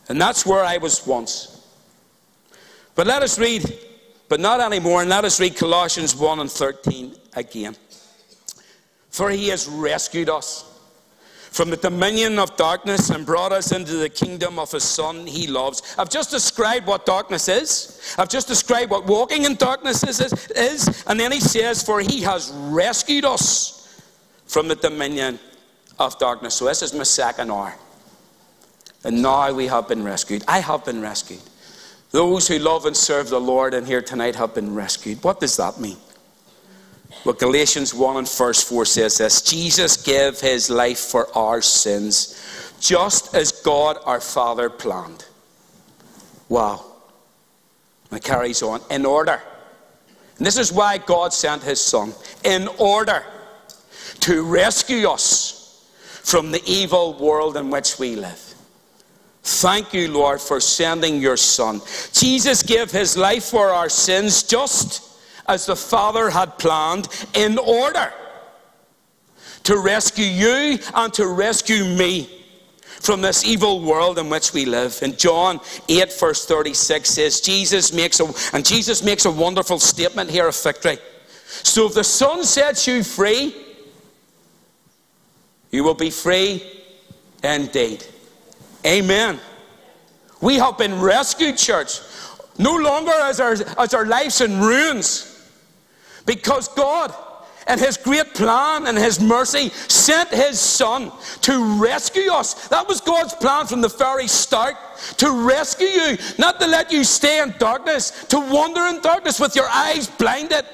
And 0.09 0.21
that's 0.21 0.47
where 0.47 0.65
I 0.65 0.77
was 0.77 1.07
once. 1.07 1.67
But 2.95 3.07
let 3.07 3.23
us 3.23 3.39
read, 3.39 3.79
but 4.29 4.41
not 4.41 4.61
anymore, 4.61 5.01
and 5.01 5.11
let 5.11 5.25
us 5.25 5.41
read 5.41 5.57
Colossians 5.57 6.15
1 6.15 6.41
and 6.41 6.51
13 6.51 7.15
again. 7.35 7.77
For 9.11 9.31
he 9.31 9.49
has 9.49 9.69
rescued 9.69 10.29
us 10.29 10.77
from 11.51 11.71
the 11.71 11.77
dominion 11.77 12.39
of 12.39 12.55
darkness 12.57 13.11
and 13.11 13.25
brought 13.25 13.51
us 13.51 13.73
into 13.73 13.95
the 13.97 14.11
kingdom 14.11 14.59
of 14.59 14.71
his 14.71 14.85
Son 14.85 15.27
he 15.27 15.47
loves. 15.47 15.95
I've 15.99 16.11
just 16.11 16.31
described 16.31 16.87
what 16.87 17.07
darkness 17.07 17.49
is. 17.49 18.15
I've 18.19 18.29
just 18.29 18.47
described 18.47 18.91
what 18.91 19.07
walking 19.07 19.45
in 19.45 19.55
darkness 19.57 20.05
is, 20.05 20.21
is. 20.51 21.05
And 21.07 21.19
then 21.19 21.33
he 21.33 21.41
says, 21.41 21.83
For 21.83 22.01
he 22.01 22.21
has 22.23 22.53
rescued 22.53 23.25
us 23.25 23.76
from 24.47 24.69
the 24.69 24.77
dominion 24.77 25.39
of 25.99 26.19
darkness. 26.19 26.55
So 26.55 26.67
this 26.67 26.83
is 26.83 26.95
my 26.95 27.03
second 27.03 27.51
R. 27.51 27.75
And 29.05 29.23
now 29.23 29.53
we 29.53 29.67
have 29.67 29.89
been 29.89 30.03
rescued. 30.03 30.45
I 30.49 30.61
have 30.61 30.85
been 30.85 31.01
rescued. 31.01 31.43
Those 32.11 32.49
who 32.49 32.59
love 32.59 32.87
and 32.87 32.97
serve 32.97 33.29
the 33.29 33.41
Lord 33.41 33.75
and 33.75 33.87
here 33.87 34.03
tonight 34.03 34.37
have 34.37 34.55
been 34.55 34.75
rescued. 34.75 35.23
What 35.23 35.41
does 35.41 35.57
that 35.57 35.81
mean? 35.81 35.97
Well, 37.25 37.35
Galatians 37.35 37.95
1 37.95 38.17
and 38.17 38.29
verse 38.29 38.63
4 38.63 38.85
says 38.85 39.19
this 39.19 39.43
Jesus 39.43 39.97
gave 39.97 40.41
his 40.41 40.71
life 40.71 40.99
for 40.99 41.29
our 41.37 41.63
sins, 41.63 42.73
just 42.81 43.35
as 43.35 43.53
God 43.53 43.99
our 44.05 44.21
Father 44.21 44.71
planned. 44.71 45.25
Wow. 46.49 46.85
And 48.11 48.19
it 48.19 48.25
carries 48.25 48.63
on. 48.63 48.81
In 48.91 49.05
order. 49.05 49.43
And 50.39 50.47
this 50.47 50.59
is 50.59 50.73
why 50.73 50.99
God 50.99 51.33
sent 51.33 51.63
his 51.63 51.81
Son. 51.81 52.13
In 52.45 52.69
order 52.79 53.25
to 54.21 54.43
rescue 54.43 55.09
us 55.09 55.89
from 56.23 56.51
the 56.51 56.63
evil 56.67 57.15
world 57.15 57.57
in 57.57 57.71
which 57.71 57.99
we 57.99 58.17
live. 58.17 58.55
Thank 59.43 59.95
you, 59.95 60.11
Lord, 60.11 60.41
for 60.41 60.61
sending 60.61 61.21
your 61.21 61.37
Son. 61.37 61.81
Jesus 62.13 62.65
gave 62.65 62.91
his 62.91 63.17
life 63.17 63.45
for 63.45 63.69
our 63.69 63.89
sins 63.89 64.43
just 64.43 65.03
as 65.47 65.67
the 65.67 65.77
Father 65.77 66.31
had 66.31 66.59
planned 66.59 67.07
in 67.35 67.57
order 67.59 68.13
to 69.63 69.79
rescue 69.79 70.25
you 70.25 70.79
and 70.95 71.15
to 71.15 71.29
rescue 71.29 71.85
me 71.85 72.29
from 72.83 73.21
this 73.21 73.45
evil 73.45 73.83
world 73.83 74.19
in 74.19 74.29
which 74.29 74.53
we 74.53 74.65
live. 74.65 74.99
And 75.03 75.17
John 75.17 75.61
8, 75.89 76.13
verse 76.15 76.45
36 76.45 77.09
says, 77.09 77.41
Jesus 77.41 77.93
makes 77.93 78.19
a, 78.19 78.27
and 78.53 78.65
Jesus 78.65 79.03
makes 79.03 79.27
a 79.27 79.31
wonderful 79.31 79.79
statement 79.79 80.29
here 80.29 80.49
of 80.49 80.61
victory. 80.61 80.99
So 81.47 81.87
if 81.87 81.95
the 81.95 82.05
Son 82.05 82.43
sets 82.43 82.87
you 82.89 83.05
free, 83.05 83.55
you 85.77 85.85
will 85.85 85.95
be 85.95 86.11
free 86.11 86.63
indeed. 87.45 88.05
Amen. 88.85 89.39
We 90.41 90.57
have 90.57 90.79
been 90.79 91.01
rescued, 91.01 91.59
church. 91.59 92.01
No 92.59 92.75
longer 92.75 93.13
as 93.13 93.41
our, 93.41 93.53
as 93.79 93.93
our 93.93 94.07
lives 94.07 94.41
in 94.41 94.61
ruins. 94.61 95.33
Because 96.25 96.69
God, 96.69 97.15
and 97.67 97.79
His 97.79 97.97
great 97.97 98.33
plan 98.33 98.87
and 98.87 98.97
His 98.97 99.21
mercy, 99.21 99.69
sent 99.69 100.31
His 100.31 100.59
Son 100.59 101.13
to 101.43 101.79
rescue 101.81 102.33
us. 102.33 102.69
That 102.69 102.89
was 102.89 103.01
God's 103.01 103.35
plan 103.35 103.67
from 103.67 103.83
the 103.83 103.89
very 103.89 104.29
start 104.29 104.77
to 105.19 105.31
rescue 105.47 105.87
you, 105.87 106.17
not 106.39 106.59
to 106.61 106.67
let 106.67 106.91
you 106.91 107.05
stay 107.05 107.43
in 107.43 107.55
darkness, 107.59 108.25
to 108.29 108.41
wander 108.41 108.87
in 108.87 109.03
darkness 109.03 109.39
with 109.39 109.55
your 109.55 109.69
eyes 109.69 110.07
blinded. 110.09 110.65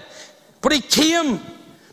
But 0.61 0.73
He 0.73 0.81
came 0.81 1.41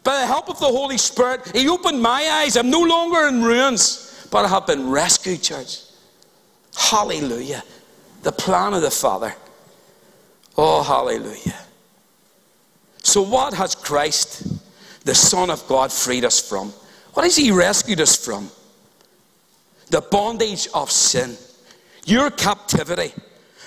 by 0.03 0.19
the 0.19 0.25
help 0.25 0.49
of 0.49 0.59
the 0.59 0.65
Holy 0.65 0.97
Spirit. 0.97 1.55
He 1.55 1.67
opened 1.67 2.01
my 2.01 2.23
eyes. 2.23 2.55
I'm 2.55 2.69
no 2.69 2.81
longer 2.81 3.27
in 3.27 3.43
ruins, 3.43 4.27
but 4.31 4.45
I 4.45 4.47
have 4.47 4.67
been 4.67 4.89
rescued, 4.89 5.43
church. 5.43 5.81
Hallelujah. 6.75 7.63
The 8.23 8.31
plan 8.31 8.73
of 8.73 8.81
the 8.81 8.91
Father. 8.91 9.33
Oh, 10.57 10.83
hallelujah. 10.83 11.57
So, 13.03 13.21
what 13.21 13.53
has 13.53 13.75
Christ, 13.75 14.43
the 15.05 15.15
Son 15.15 15.49
of 15.49 15.65
God, 15.67 15.91
freed 15.91 16.25
us 16.25 16.39
from? 16.47 16.73
What 17.13 17.23
has 17.23 17.35
He 17.35 17.51
rescued 17.51 18.01
us 18.01 18.15
from? 18.15 18.49
The 19.89 20.01
bondage 20.01 20.67
of 20.73 20.91
sin, 20.91 21.37
your 22.05 22.29
captivity. 22.29 23.13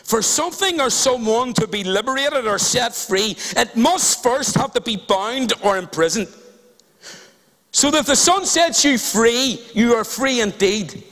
For 0.03 0.21
something 0.23 0.81
or 0.81 0.91
someone 0.91 1.53
to 1.55 1.67
be 1.67 1.85
liberated 1.85 2.47
or 2.47 2.59
set 2.59 2.95
free, 2.95 3.37
it 3.57 3.77
must 3.77 4.23
first 4.23 4.57
have 4.57 4.73
to 4.75 4.81
be 4.81 4.97
bound 4.97 5.53
or 5.63 5.79
imprisoned. 5.79 6.29
So 7.71 7.91
that 7.91 8.01
if 8.01 8.07
the 8.07 8.17
Son 8.17 8.45
sets 8.45 8.85
you 8.85 8.99
free, 8.99 9.61
you 9.75 9.95
are 9.95 10.05
free 10.05 10.41
indeed. 10.41 11.05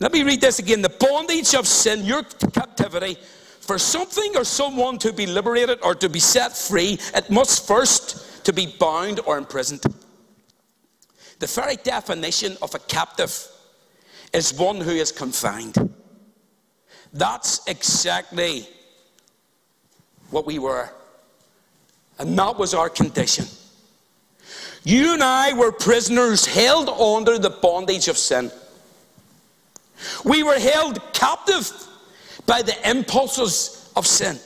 Let 0.00 0.12
me 0.12 0.22
read 0.22 0.40
this 0.40 0.58
again. 0.58 0.82
The 0.82 0.88
bondage 0.88 1.54
of 1.54 1.66
sin, 1.66 2.04
your 2.04 2.22
captivity, 2.22 3.16
for 3.60 3.78
something 3.78 4.36
or 4.36 4.44
someone 4.44 4.98
to 4.98 5.12
be 5.12 5.26
liberated 5.26 5.80
or 5.82 5.94
to 5.96 6.08
be 6.08 6.20
set 6.20 6.56
free, 6.56 6.98
it 7.14 7.30
must 7.30 7.66
first 7.66 8.44
to 8.44 8.52
be 8.52 8.74
bound 8.78 9.20
or 9.26 9.38
imprisoned. 9.38 9.82
The 11.40 11.46
very 11.46 11.76
definition 11.76 12.56
of 12.62 12.74
a 12.74 12.78
captive 12.78 13.48
is 14.32 14.54
one 14.54 14.80
who 14.80 14.92
is 14.92 15.12
confined. 15.12 15.76
That's 17.16 17.66
exactly 17.66 18.68
what 20.30 20.46
we 20.46 20.58
were. 20.58 20.90
And 22.18 22.38
that 22.38 22.58
was 22.58 22.74
our 22.74 22.88
condition. 22.88 23.46
You 24.84 25.14
and 25.14 25.22
I 25.22 25.52
were 25.54 25.72
prisoners 25.72 26.46
held 26.46 26.88
under 26.88 27.38
the 27.38 27.50
bondage 27.50 28.08
of 28.08 28.16
sin. 28.16 28.50
We 30.24 30.42
were 30.42 30.58
held 30.58 31.00
captive 31.12 31.70
by 32.44 32.62
the 32.62 32.76
impulses 32.88 33.90
of 33.96 34.06
sin. 34.06 34.38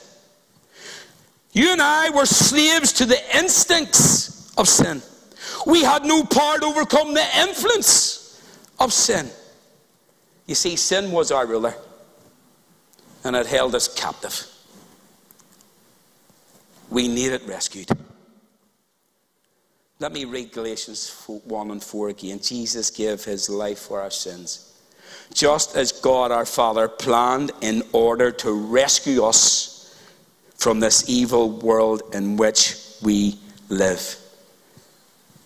You 1.53 1.73
and 1.73 1.81
I 1.81 2.09
were 2.09 2.25
slaves 2.25 2.93
to 2.93 3.05
the 3.05 3.19
instincts 3.37 4.55
of 4.57 4.67
sin. 4.67 5.01
We 5.67 5.83
had 5.83 6.05
no 6.05 6.23
power 6.23 6.57
to 6.59 6.65
overcome 6.65 7.13
the 7.13 7.25
influence 7.39 8.41
of 8.79 8.93
sin. 8.93 9.29
You 10.47 10.55
see, 10.55 10.75
sin 10.75 11.11
was 11.11 11.31
our 11.31 11.45
ruler, 11.45 11.75
and 13.23 13.35
it 13.35 13.45
held 13.45 13.75
us 13.75 13.87
captive. 13.87 14.47
We 16.89 17.07
need 17.07 17.31
it 17.31 17.43
rescued. 17.47 17.89
Let 19.99 20.11
me 20.11 20.25
read 20.25 20.51
Galatians 20.51 21.25
1 21.27 21.71
and 21.71 21.83
4 21.83 22.09
again. 22.09 22.39
Jesus 22.39 22.89
gave 22.89 23.23
his 23.23 23.49
life 23.49 23.79
for 23.79 24.01
our 24.01 24.11
sins 24.11 24.71
just 25.33 25.75
as 25.75 25.91
God 25.91 26.31
our 26.31 26.45
Father 26.45 26.87
planned 26.87 27.51
in 27.61 27.83
order 27.93 28.31
to 28.31 28.51
rescue 28.51 29.23
us 29.23 29.95
from 30.55 30.79
this 30.79 31.09
evil 31.09 31.49
world 31.49 32.03
in 32.13 32.37
which 32.37 32.75
we 33.01 33.39
live. 33.69 34.17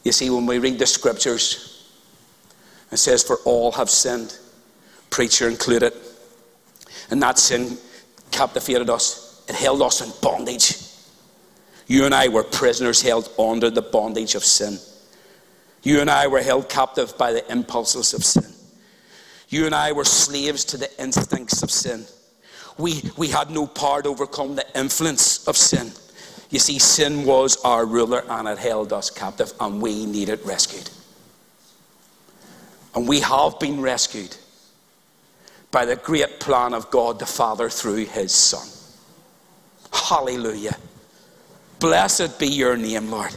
You 0.04 0.12
see, 0.12 0.30
when 0.30 0.46
we 0.46 0.60
read 0.60 0.80
the 0.80 0.86
scriptures, 0.86 1.90
it 2.92 2.98
says, 2.98 3.24
For 3.24 3.38
all 3.46 3.72
have 3.74 3.90
sinned, 3.90 4.38
preacher 5.10 5.48
included. 5.48 5.94
And 7.10 7.22
that 7.22 7.38
sin 7.38 7.78
captivated 8.32 8.90
us, 8.90 9.44
it 9.48 9.56
held 9.56 9.82
us 9.82 10.02
in 10.02 10.12
bondage. 10.22 10.78
You 11.88 12.06
and 12.06 12.16
I 12.16 12.28
were 12.30 12.44
prisoners 12.44 13.02
held 13.02 13.30
under 13.38 13.70
the 13.70 13.82
bondage 13.82 14.36
of 14.36 14.44
sin. 14.44 14.80
You 15.84 16.02
and 16.02 16.10
I 16.10 16.28
were 16.28 16.42
held 16.42 16.68
captive 16.68 17.16
by 17.18 17.32
the 17.32 17.50
impulses 17.52 18.14
of 18.14 18.24
sin. 18.24 18.52
You 19.50 19.68
and 19.68 19.76
I 19.76 19.92
were 19.92 20.06
slaves 20.06 20.66
to 20.66 20.78
the 20.78 20.90
instincts 21.02 21.62
of 21.62 21.70
sin. 21.70 22.06
We, 22.78 23.04
we 23.16 23.28
had 23.28 23.52
no 23.52 23.68
power 23.68 24.02
to 24.02 24.10
overcome 24.10 24.56
the 24.56 24.66
influence 24.78 25.48
of 25.48 25.56
sin. 25.56 25.92
You 26.50 26.60
see, 26.60 26.80
sin 26.80 27.26
was 27.26 27.58
our 27.64 27.86
ruler 27.86 28.24
and 28.28 28.48
it 28.48 28.58
held 28.58 28.92
us 28.92 29.10
captive, 29.10 29.54
and 29.60 29.82
we 29.82 30.06
needed 30.06 30.40
rescued. 30.44 30.90
And 32.96 33.08
we 33.08 33.20
have 33.20 33.60
been 33.60 33.82
rescued 33.82 34.36
by 35.72 35.86
the 35.86 35.96
great 35.96 36.40
plan 36.40 36.74
of 36.74 36.90
God 36.92 37.20
the 37.20 37.26
Father 37.26 37.70
through 37.70 38.06
his 38.06 38.34
Son. 38.34 38.68
Hallelujah. 39.92 40.78
Blessed 41.80 42.40
be 42.40 42.48
your 42.48 42.78
name, 42.78 43.12
Lord. 43.12 43.36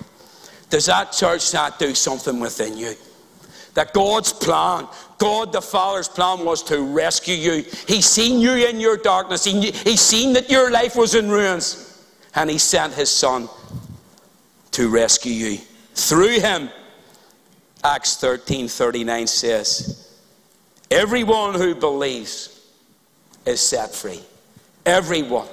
Does 0.70 0.87
that 0.87 1.12
church 1.12 1.52
not 1.54 1.78
do 1.78 1.94
something 1.94 2.40
within 2.40 2.76
you? 2.76 2.94
that 3.78 3.94
God's 3.94 4.32
plan, 4.32 4.88
God 5.18 5.52
the 5.52 5.62
Father's 5.62 6.08
plan 6.08 6.44
was 6.44 6.64
to 6.64 6.82
rescue 6.82 7.37
you. 7.37 7.64
He's 7.87 8.06
seen 8.06 8.40
you 8.40 8.54
in 8.54 8.80
your 8.80 8.97
darkness. 8.97 9.44
He, 9.44 9.70
seen 9.97 10.32
that 10.32 10.50
your 10.50 10.73
life 10.73 10.97
was 10.97 11.14
in 11.14 11.30
ruins. 11.30 12.04
And 12.35 12.50
He 12.50 12.58
sent 12.58 12.94
His 12.94 13.08
Son 13.08 13.49
to 14.73 14.88
rescue 14.88 15.32
you. 15.32 15.58
Through 15.94 16.40
Him, 16.40 16.70
Acts 17.85 18.16
13 18.16 18.66
39 18.66 19.28
says, 19.28 20.07
Everyone 20.90 21.54
who 21.54 21.75
believes 21.75 22.71
is 23.45 23.61
set 23.61 23.95
free. 23.95 24.21
Everyone. 24.87 25.49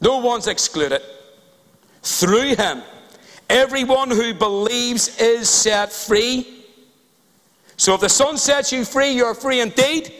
No 0.00 0.18
one's 0.18 0.46
excluded. 0.46 1.02
Through 2.02 2.54
Him, 2.56 2.82
everyone 3.48 4.10
who 4.10 4.34
believes 4.34 5.20
is 5.20 5.48
set 5.48 5.92
free. 5.92 6.64
So 7.76 7.94
if 7.94 8.00
the 8.00 8.08
Son 8.08 8.36
sets 8.36 8.72
you 8.72 8.84
free, 8.84 9.10
you're 9.10 9.34
free 9.34 9.60
indeed. 9.60 10.12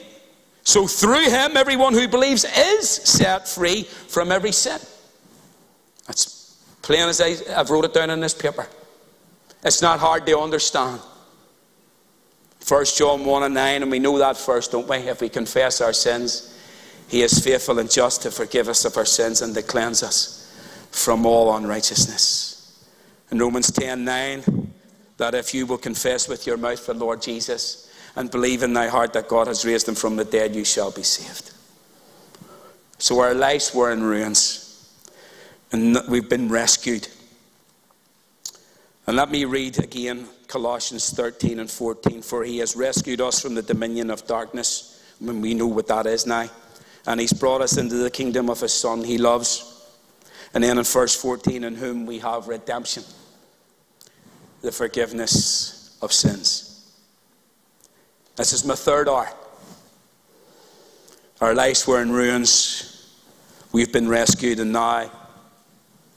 So 0.64 0.86
through 0.86 1.28
him, 1.28 1.56
everyone 1.56 1.92
who 1.92 2.08
believes 2.08 2.44
is 2.44 2.88
set 2.88 3.46
free 3.46 3.82
from 3.82 4.32
every 4.32 4.50
sin. 4.50 4.80
That's 6.06 6.56
plain 6.80 7.06
as 7.08 7.20
I, 7.20 7.34
have 7.52 7.68
wrote 7.68 7.84
it 7.84 7.92
down 7.92 8.10
in 8.10 8.20
this 8.20 8.34
paper. 8.34 8.66
It's 9.62 9.82
not 9.82 10.00
hard 10.00 10.26
to 10.26 10.38
understand. 10.38 11.00
1 12.66 12.84
John 12.96 13.24
1 13.24 13.42
and 13.42 13.54
9, 13.54 13.82
and 13.82 13.90
we 13.90 13.98
know 13.98 14.16
that 14.18 14.38
first, 14.38 14.72
don't 14.72 14.88
we? 14.88 14.96
If 14.96 15.20
we 15.20 15.28
confess 15.28 15.82
our 15.82 15.92
sins, 15.92 16.58
he 17.08 17.22
is 17.22 17.44
faithful 17.44 17.78
and 17.78 17.90
just 17.90 18.22
to 18.22 18.30
forgive 18.30 18.68
us 18.68 18.86
of 18.86 18.96
our 18.96 19.04
sins 19.04 19.42
and 19.42 19.54
to 19.54 19.62
cleanse 19.62 20.02
us 20.02 20.50
from 20.90 21.26
all 21.26 21.54
unrighteousness. 21.54 22.82
In 23.30 23.38
Romans 23.38 23.70
10 23.70 24.04
9, 24.04 24.72
that 25.18 25.34
if 25.34 25.52
you 25.52 25.66
will 25.66 25.78
confess 25.78 26.26
with 26.26 26.46
your 26.46 26.56
mouth 26.56 26.86
the 26.86 26.94
Lord 26.94 27.20
Jesus 27.20 27.92
and 28.16 28.30
believe 28.30 28.62
in 28.62 28.72
thy 28.72 28.88
heart 28.88 29.12
that 29.12 29.28
God 29.28 29.46
has 29.46 29.64
raised 29.64 29.88
him 29.88 29.94
from 29.94 30.16
the 30.16 30.24
dead, 30.24 30.54
you 30.54 30.64
shall 30.64 30.90
be 30.90 31.02
saved. 31.02 31.52
So 32.98 33.20
our 33.20 33.34
lives 33.34 33.74
were 33.74 33.92
in 33.92 34.02
ruins 34.02 34.64
and 35.72 35.98
we've 36.08 36.28
been 36.28 36.48
rescued. 36.48 37.08
And 39.06 39.16
let 39.16 39.30
me 39.30 39.44
read 39.44 39.78
again 39.78 40.26
Colossians 40.48 41.10
13 41.10 41.58
and 41.58 41.70
14. 41.70 42.22
For 42.22 42.44
he 42.44 42.58
has 42.58 42.74
rescued 42.74 43.20
us 43.20 43.40
from 43.40 43.54
the 43.54 43.62
dominion 43.62 44.10
of 44.10 44.26
darkness. 44.26 44.90
when 45.20 45.40
we 45.40 45.54
know 45.54 45.66
what 45.66 45.86
that 45.88 46.06
is 46.06 46.26
now. 46.26 46.48
And 47.06 47.20
he's 47.20 47.32
brought 47.32 47.60
us 47.60 47.76
into 47.76 47.96
the 47.96 48.10
kingdom 48.10 48.50
of 48.50 48.60
his 48.60 48.72
Son 48.72 49.04
he 49.04 49.18
loves. 49.18 49.86
And 50.52 50.64
then 50.64 50.78
in 50.78 50.84
verse 50.84 51.14
14, 51.14 51.64
in 51.64 51.74
whom 51.74 52.06
we 52.06 52.18
have 52.20 52.48
redemption 52.48 53.04
the 54.64 54.72
forgiveness 54.72 55.98
of 56.00 56.12
sins. 56.12 56.90
This 58.36 58.52
is 58.52 58.64
my 58.64 58.74
third 58.74 59.08
R. 59.08 59.30
Our 61.40 61.54
lives 61.54 61.86
were 61.86 62.00
in 62.00 62.10
ruins. 62.10 63.14
We've 63.72 63.92
been 63.92 64.08
rescued, 64.08 64.60
and 64.60 64.72
now, 64.72 65.10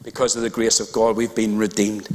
because 0.02 0.36
of 0.38 0.44
the 0.44 0.50
grace 0.50 0.80
of 0.80 0.92
God, 0.94 1.18
we've 1.18 1.36
been 1.36 1.58
redeemed. 1.58 2.08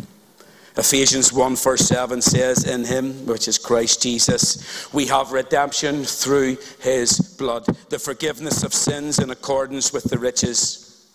Ephesians 0.77 1.33
1 1.33 1.57
verse 1.57 1.83
7 1.83 2.23
says, 2.23 2.65
In 2.65 2.85
him, 2.85 3.27
which 3.27 3.47
is 3.47 3.59
Christ 3.59 4.03
Jesus, 4.03 4.93
we 4.93 5.07
have 5.07 5.33
redemption 5.33 6.05
through 6.05 6.57
his 6.81 7.19
blood, 7.39 7.67
the 7.91 7.99
forgiveness 7.99 8.63
of 8.63 8.73
sins 8.73 9.19
in 9.19 9.31
accordance 9.31 9.93
with 9.93 10.05
the 10.05 10.19
riches 10.19 11.11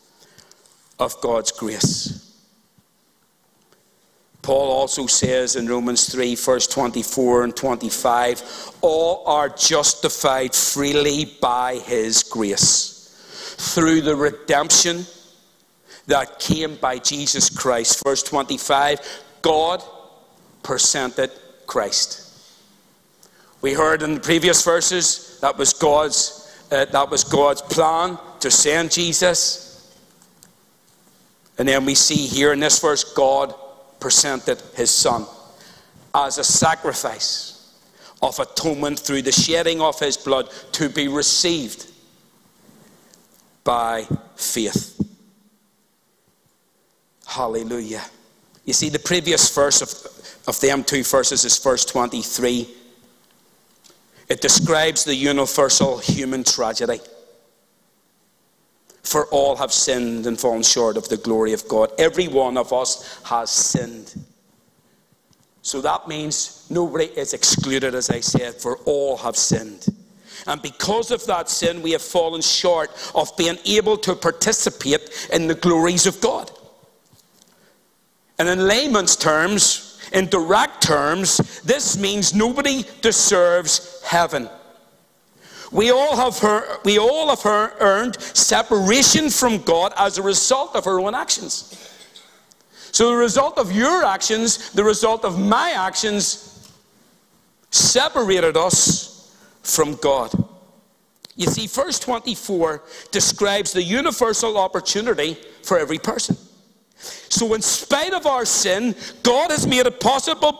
of 1.00 1.20
God's 1.22 1.52
grace. 1.52 2.24
Paul 4.44 4.72
also 4.72 5.08
says 5.08 5.56
in 5.58 5.68
Romans 5.68 6.10
3, 6.10 6.36
verse 6.36 6.68
24 6.68 7.44
and 7.44 7.56
25, 7.56 8.76
all 8.82 9.24
are 9.28 9.50
justified 9.50 10.56
freely 10.56 11.36
by 11.42 11.76
his 11.76 12.24
grace 12.24 12.94
through 13.58 14.02
the 14.02 14.16
redemption 14.16 15.06
that 16.06 16.40
came 16.40 16.76
by 16.76 16.98
Jesus 16.98 17.50
Christ. 17.50 18.02
Verse 18.06 18.24
25, 18.24 19.26
God 19.42 19.84
presented 20.64 21.32
Christ. 21.66 22.24
We 23.62 23.74
heard 23.74 24.04
in 24.04 24.16
the 24.16 24.20
previous 24.20 24.64
verses 24.64 25.40
that 25.42 25.58
was 25.58 25.74
God's, 25.74 26.66
uh, 26.72 26.86
that 26.86 27.10
was 27.10 27.24
God's 27.24 27.62
plan 27.62 28.18
to 28.40 28.52
send 28.52 28.92
Jesus. 28.92 29.98
And 31.58 31.68
then 31.68 31.86
we 31.86 31.96
see 31.96 32.28
here 32.28 32.54
in 32.54 32.60
this 32.60 32.80
verse, 32.80 33.04
God 33.04 33.54
presented 34.00 34.62
his 34.76 34.92
son 34.92 35.26
as 36.14 36.38
a 36.38 36.44
sacrifice 36.44 37.54
of 38.22 38.40
atonement 38.40 39.00
through 39.00 39.22
the 39.22 39.32
shedding 39.32 39.82
of 39.82 40.00
his 40.00 40.18
blood 40.18 40.50
to 40.74 40.90
be 40.90 41.08
received 41.08 41.88
by 43.64 44.08
faith. 44.36 45.00
Hallelujah. 47.26 48.04
You 48.68 48.74
see, 48.74 48.90
the 48.90 49.00
previous 49.00 49.56
verse 49.56 49.82
of, 49.82 50.48
of 50.48 50.60
them 50.60 50.84
two 50.84 51.02
verses 51.02 51.46
is 51.46 51.58
verse 51.58 51.86
23. 51.86 52.68
It 54.28 54.42
describes 54.42 55.06
the 55.06 55.16
universal 55.16 56.00
human 56.00 56.44
tragedy. 56.44 57.00
For 59.04 59.28
all 59.28 59.56
have 59.56 59.72
sinned 59.72 60.28
and 60.28 60.38
fallen 60.38 60.64
short 60.64 60.98
of 60.98 61.08
the 61.08 61.16
glory 61.16 61.54
of 61.54 61.66
God. 61.70 61.94
Every 61.98 62.28
one 62.28 62.58
of 62.58 62.74
us 62.74 63.22
has 63.24 63.50
sinned. 63.50 64.14
So 65.62 65.80
that 65.80 66.10
means 66.10 66.68
nobody 66.70 67.06
is 67.06 67.34
excluded, 67.34 67.96
as 67.96 68.10
I 68.10 68.20
said, 68.20 68.56
for 68.56 68.80
all 68.80 69.16
have 69.16 69.38
sinned. 69.38 69.86
And 70.46 70.62
because 70.62 71.12
of 71.12 71.26
that 71.28 71.50
sin, 71.50 71.82
we 71.82 71.92
have 71.92 72.02
fallen 72.02 72.42
short 72.42 72.92
of 73.16 73.36
being 73.38 73.58
able 73.66 73.98
to 74.00 74.14
participate 74.14 75.30
in 75.32 75.48
the 75.48 75.56
glories 75.56 76.06
of 76.06 76.20
God. 76.20 76.52
And 78.40 78.48
in 78.48 78.68
layman's 78.68 79.16
terms, 79.16 80.00
in 80.14 80.28
direct 80.28 80.82
terms, 80.82 81.62
this 81.62 81.98
means 81.98 82.34
nobody 82.34 82.86
deserves 83.02 84.02
heaven. 84.04 84.50
We 85.72 85.92
all 85.92 86.16
have, 86.16 86.40
her, 86.40 86.80
we 86.86 86.98
all 86.98 87.30
have 87.30 87.42
her 87.42 87.74
earned 87.80 88.22
separation 88.22 89.30
from 89.30 89.62
God 89.64 89.94
as 89.98 90.18
a 90.18 90.22
result 90.22 90.76
of 90.76 90.88
our 90.88 91.00
own 91.00 91.14
actions. 91.14 91.74
So, 92.92 93.12
the 93.12 93.18
result 93.18 93.58
of 93.58 93.72
your 93.72 94.06
actions, 94.06 94.72
the 94.72 94.84
result 94.84 95.26
of 95.26 95.38
my 95.38 95.72
actions, 95.72 96.72
separated 97.70 98.56
us 98.56 99.38
from 99.62 99.96
God. 99.96 100.32
You 101.36 101.48
see, 101.48 101.68
verse 101.68 102.00
24 102.00 102.82
describes 103.12 103.74
the 103.74 103.84
universal 103.84 104.58
opportunity 104.58 105.38
for 105.64 105.78
every 105.78 106.00
person. 106.00 106.38
So, 107.00 107.54
in 107.54 107.62
spite 107.62 108.14
of 108.14 108.26
our 108.26 108.46
sin, 108.46 108.96
God 109.22 109.52
has 109.52 109.68
made 109.68 109.86
it 109.86 110.00
possible 110.00 110.54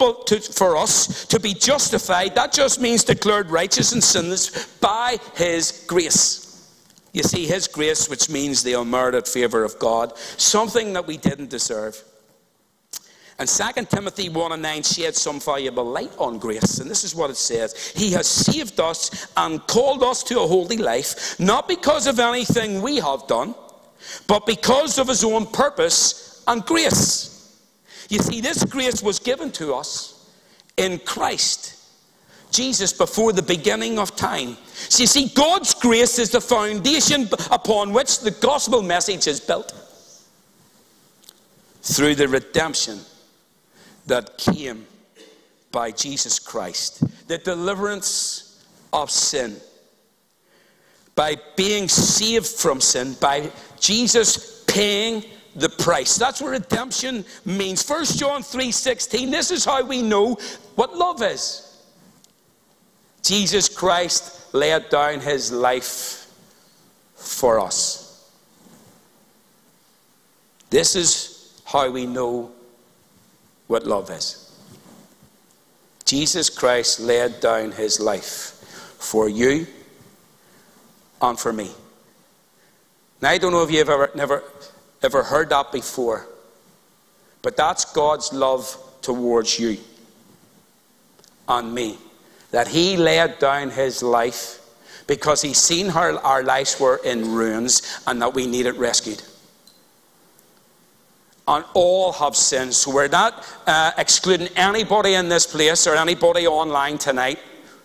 for 0.54 0.78
us 0.78 1.26
to 1.26 1.40
be 1.40 1.54
justified. 1.54 2.36
That 2.36 2.54
just 2.54 2.80
means 2.80 3.04
declared 3.04 3.50
righteous 3.50 3.94
and 3.94 4.04
sinless 4.04 4.68
by 4.78 5.18
His 5.36 5.86
grace. 5.88 6.44
You 7.14 7.24
see, 7.24 7.48
His 7.48 7.68
grace, 7.68 8.08
which 8.10 8.30
means 8.30 8.62
the 8.62 8.74
unmerited 8.74 9.28
favor 9.28 9.64
of 9.64 9.80
God, 9.80 10.16
something 10.38 10.94
that 10.94 11.08
we 11.08 11.18
didn't 11.18 11.50
deserve. 11.50 12.04
And 13.40 13.48
2 13.48 13.86
Timothy 13.86 14.30
1 14.30 14.52
and 14.52 14.62
9 14.62 14.84
sheds 14.84 15.22
some 15.22 15.40
valuable 15.40 15.86
light 15.86 16.12
on 16.18 16.40
grace. 16.40 16.80
And 16.80 16.90
this 16.90 17.04
is 17.04 17.16
what 17.16 17.30
it 17.30 17.38
says 17.38 17.94
He 17.96 18.12
has 18.12 18.28
saved 18.28 18.80
us 18.80 19.32
and 19.38 19.66
called 19.68 20.04
us 20.04 20.22
to 20.24 20.42
a 20.42 20.48
holy 20.48 20.78
life, 20.78 21.40
not 21.40 21.68
because 21.68 22.08
of 22.08 22.20
anything 22.20 22.82
we 22.82 22.98
have 22.98 23.26
done, 23.28 23.56
but 24.28 24.46
because 24.46 25.00
of 25.00 25.08
His 25.08 25.24
own 25.24 25.48
purpose 25.48 26.27
and 26.48 26.66
grace. 26.66 27.34
You 28.10 28.20
see, 28.20 28.42
this 28.42 28.64
grace 28.64 29.04
was 29.04 29.20
given 29.20 29.52
to 29.54 29.74
us 29.74 30.32
in 30.78 31.00
Christ. 31.00 31.74
Jesus 32.52 32.94
before 32.94 33.34
the 33.34 33.42
beginning 33.42 34.00
of 34.00 34.16
time. 34.16 34.56
So 34.74 35.04
you 35.04 35.08
see, 35.08 35.28
God's 35.36 35.74
grace 35.74 36.18
is 36.18 36.32
the 36.32 36.42
foundation 36.42 37.28
upon 37.52 37.92
which 37.92 38.20
the 38.20 38.32
gospel 38.32 38.82
message 38.82 39.28
is 39.28 39.40
built. 39.40 39.74
Through 41.82 42.16
the 42.16 42.28
redemption 42.28 43.00
that 44.08 44.38
came 44.38 44.88
by 45.72 45.92
Jesus 45.92 46.40
Christ, 46.40 47.04
the 47.28 47.38
deliverance 47.38 48.66
of 48.94 49.12
sin, 49.12 49.58
by 51.16 51.36
being 51.56 51.90
saved 51.90 52.48
from 52.48 52.80
sin, 52.80 53.16
by 53.20 53.52
Jesus 53.80 54.64
paying 54.68 55.24
the 55.58 55.70
price. 55.70 56.16
That's 56.16 56.40
what 56.40 56.52
redemption 56.52 57.26
means. 57.44 57.82
1 57.84 58.18
John 58.18 58.44
3:16. 58.44 59.32
This 59.32 59.52
is 59.52 59.66
how 59.66 59.84
we 59.84 60.02
know 60.02 60.36
what 60.76 60.96
love 60.96 61.22
is. 61.22 61.64
Jesus 63.24 63.68
Christ 63.68 64.54
laid 64.54 64.90
down 64.90 65.20
his 65.20 65.52
life 65.52 66.28
for 67.16 67.60
us. 67.60 68.30
This 70.70 70.96
is 70.96 71.62
how 71.66 71.90
we 71.90 72.06
know 72.06 72.52
what 73.68 73.86
love 73.86 74.10
is. 74.12 74.44
Jesus 76.06 76.50
Christ 76.50 77.00
laid 77.02 77.42
down 77.42 77.72
his 77.72 78.00
life 78.00 78.54
for 78.98 79.28
you 79.28 79.68
and 81.22 81.38
for 81.38 81.52
me. 81.52 81.70
Now, 83.22 83.30
I 83.32 83.38
don't 83.38 83.52
know 83.52 83.64
if 83.64 83.72
you've 83.72 83.90
ever, 83.90 84.12
never, 84.16 84.44
ever 85.02 85.24
heard 85.24 85.50
that 85.50 85.72
before, 85.72 86.28
but 87.42 87.56
that's 87.56 87.86
God's 87.86 88.34
love 88.34 88.78
towards 89.02 89.60
you 89.60 89.78
and 91.48 91.74
me. 91.74 91.98
That 92.52 92.68
He 92.68 92.98
laid 92.98 93.40
down 93.40 93.70
His 93.70 94.02
life 94.02 94.60
because 95.06 95.42
He's 95.42 95.58
seen 95.58 95.90
how 95.90 96.18
our 96.18 96.44
lives 96.44 96.80
were 96.80 97.00
in 97.04 97.34
ruins 97.34 98.02
and 98.08 98.22
that 98.22 98.34
we 98.34 98.48
needed 98.48 98.76
rescued 98.76 99.22
and 101.48 101.64
all 101.74 102.12
have 102.12 102.36
sinned. 102.36 102.74
So 102.74 102.94
we're 102.94 103.08
not 103.08 103.46
uh, 103.66 103.92
excluding 103.98 104.50
anybody 104.58 105.14
in 105.14 105.30
this 105.30 105.48
place 105.48 105.88
or 105.88 105.96
anybody 105.96 106.46
online 106.46 106.98
tonight. 106.98 107.40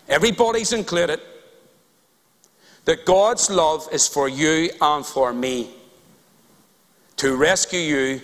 Everybody's 0.09 0.73
included. 0.73 1.21
That 2.85 3.05
God's 3.05 3.49
love 3.49 3.89
is 3.93 4.09
for 4.09 4.29
you 4.29 4.71
and 4.81 5.07
for 5.07 5.33
me 5.33 5.71
to 7.17 7.37
rescue 7.37 7.81
you 7.81 8.21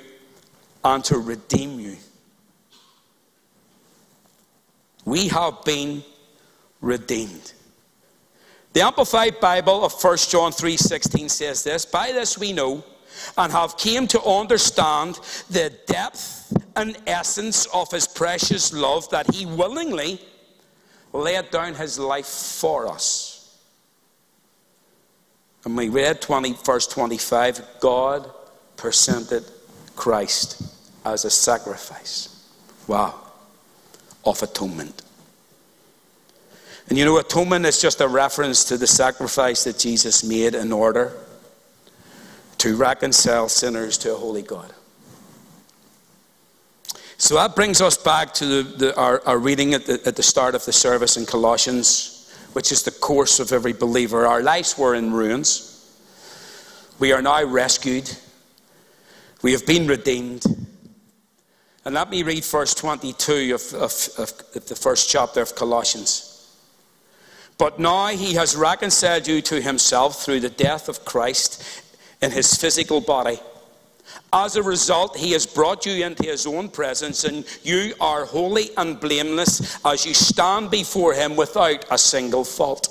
and 0.84 1.04
to 1.04 1.18
redeem 1.18 1.80
you. 1.80 1.96
We 5.04 5.28
have 5.28 5.64
been 5.64 6.02
redeemed. 6.80 7.52
The 8.72 8.82
Amplified 8.82 9.40
Bible 9.40 9.84
of 9.84 9.92
1 9.92 10.30
John 10.30 10.52
3:16 10.52 11.28
says 11.28 11.62
this, 11.62 11.86
"By 11.86 12.12
this 12.12 12.36
we 12.36 12.52
know 12.52 12.84
and 13.36 13.52
have 13.52 13.76
came 13.76 14.06
to 14.08 14.22
understand 14.22 15.18
the 15.50 15.70
depth 15.86 16.52
and 16.76 16.96
essence 17.06 17.66
of 17.66 17.90
his 17.90 18.06
precious 18.06 18.72
love 18.72 19.08
that 19.10 19.34
he 19.34 19.46
willingly 19.46 20.20
laid 21.12 21.50
down 21.50 21.74
his 21.74 21.98
life 21.98 22.26
for 22.26 22.86
us. 22.86 23.56
And 25.64 25.76
we 25.76 25.88
read 25.88 26.20
20, 26.20 26.52
verse 26.64 26.86
25 26.86 27.80
God 27.80 28.30
presented 28.78 29.44
Christ 29.94 30.62
as 31.04 31.26
a 31.26 31.30
sacrifice. 31.30 32.50
Wow. 32.86 33.14
Of 34.24 34.42
atonement. 34.42 35.02
And 36.88 36.96
you 36.96 37.04
know, 37.04 37.18
atonement 37.18 37.66
is 37.66 37.82
just 37.82 38.00
a 38.00 38.08
reference 38.08 38.64
to 38.64 38.78
the 38.78 38.86
sacrifice 38.86 39.64
that 39.64 39.78
Jesus 39.78 40.24
made 40.24 40.54
in 40.54 40.72
order 40.72 41.12
to 42.58 42.76
reconcile 42.76 43.48
sinners 43.48 43.98
to 43.98 44.14
a 44.14 44.16
holy 44.16 44.42
God. 44.42 44.72
So 47.18 47.34
that 47.34 47.56
brings 47.56 47.80
us 47.80 47.96
back 47.96 48.32
to 48.34 48.46
the, 48.46 48.62
the, 48.62 48.96
our, 48.96 49.20
our, 49.26 49.38
reading 49.38 49.74
at 49.74 49.86
the, 49.86 50.00
at 50.06 50.16
the 50.16 50.22
start 50.22 50.54
of 50.54 50.64
the 50.64 50.72
service 50.72 51.16
in 51.16 51.26
Colossians, 51.26 52.32
which 52.52 52.70
is 52.70 52.84
the 52.84 52.92
course 52.92 53.40
of 53.40 53.52
every 53.52 53.72
believer. 53.72 54.26
Our 54.26 54.42
lives 54.42 54.78
were 54.78 54.94
in 54.94 55.12
ruins. 55.12 55.74
We 57.00 57.12
are 57.12 57.20
now 57.20 57.44
rescued. 57.44 58.10
We 59.42 59.52
have 59.52 59.66
been 59.66 59.86
redeemed. 59.86 60.44
And 61.84 61.94
let 61.94 62.10
me 62.10 62.22
read 62.22 62.44
verse 62.44 62.74
22 62.74 63.54
of, 63.54 63.74
of, 63.74 64.08
of 64.18 64.66
the 64.66 64.74
first 64.74 65.08
chapter 65.08 65.40
of 65.40 65.54
Colossians. 65.54 66.34
But 67.56 67.78
now 67.78 68.08
he 68.08 68.34
has 68.34 68.56
reconciled 68.56 69.26
you 69.26 69.40
to 69.42 69.60
himself 69.60 70.24
through 70.24 70.40
the 70.40 70.50
death 70.50 70.88
of 70.88 71.04
Christ 71.04 71.82
in 72.20 72.30
his 72.30 72.54
physical 72.54 73.00
body. 73.00 73.40
As 74.32 74.56
a 74.56 74.62
result, 74.62 75.16
he 75.16 75.32
has 75.32 75.46
brought 75.46 75.86
you 75.86 76.04
into 76.04 76.24
his 76.24 76.46
own 76.46 76.68
presence, 76.68 77.24
and 77.24 77.44
you 77.62 77.94
are 78.00 78.24
holy 78.24 78.70
and 78.76 79.00
blameless 79.00 79.78
as 79.84 80.04
you 80.04 80.14
stand 80.14 80.70
before 80.70 81.14
him 81.14 81.36
without 81.36 81.84
a 81.90 81.98
single 81.98 82.44
fault. 82.44 82.88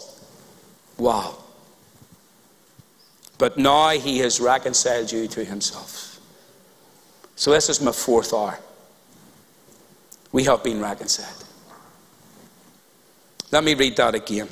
Wow. 0.97 1.38
But 3.38 3.57
now 3.57 3.89
he 3.89 4.19
has 4.19 4.39
reconciled 4.39 5.12
you 5.12 5.27
to 5.27 5.45
himself. 5.45 6.07
So, 7.38 7.52
this 7.52 7.69
is 7.69 7.80
my 7.80 7.91
fourth 7.91 8.34
R. 8.34 8.60
We 10.32 10.43
have 10.45 10.63
been 10.63 10.82
reconciled. 10.82 11.45
Let 13.52 13.63
me 13.63 13.76
read 13.76 13.95
that 13.97 14.15
again. 14.15 14.50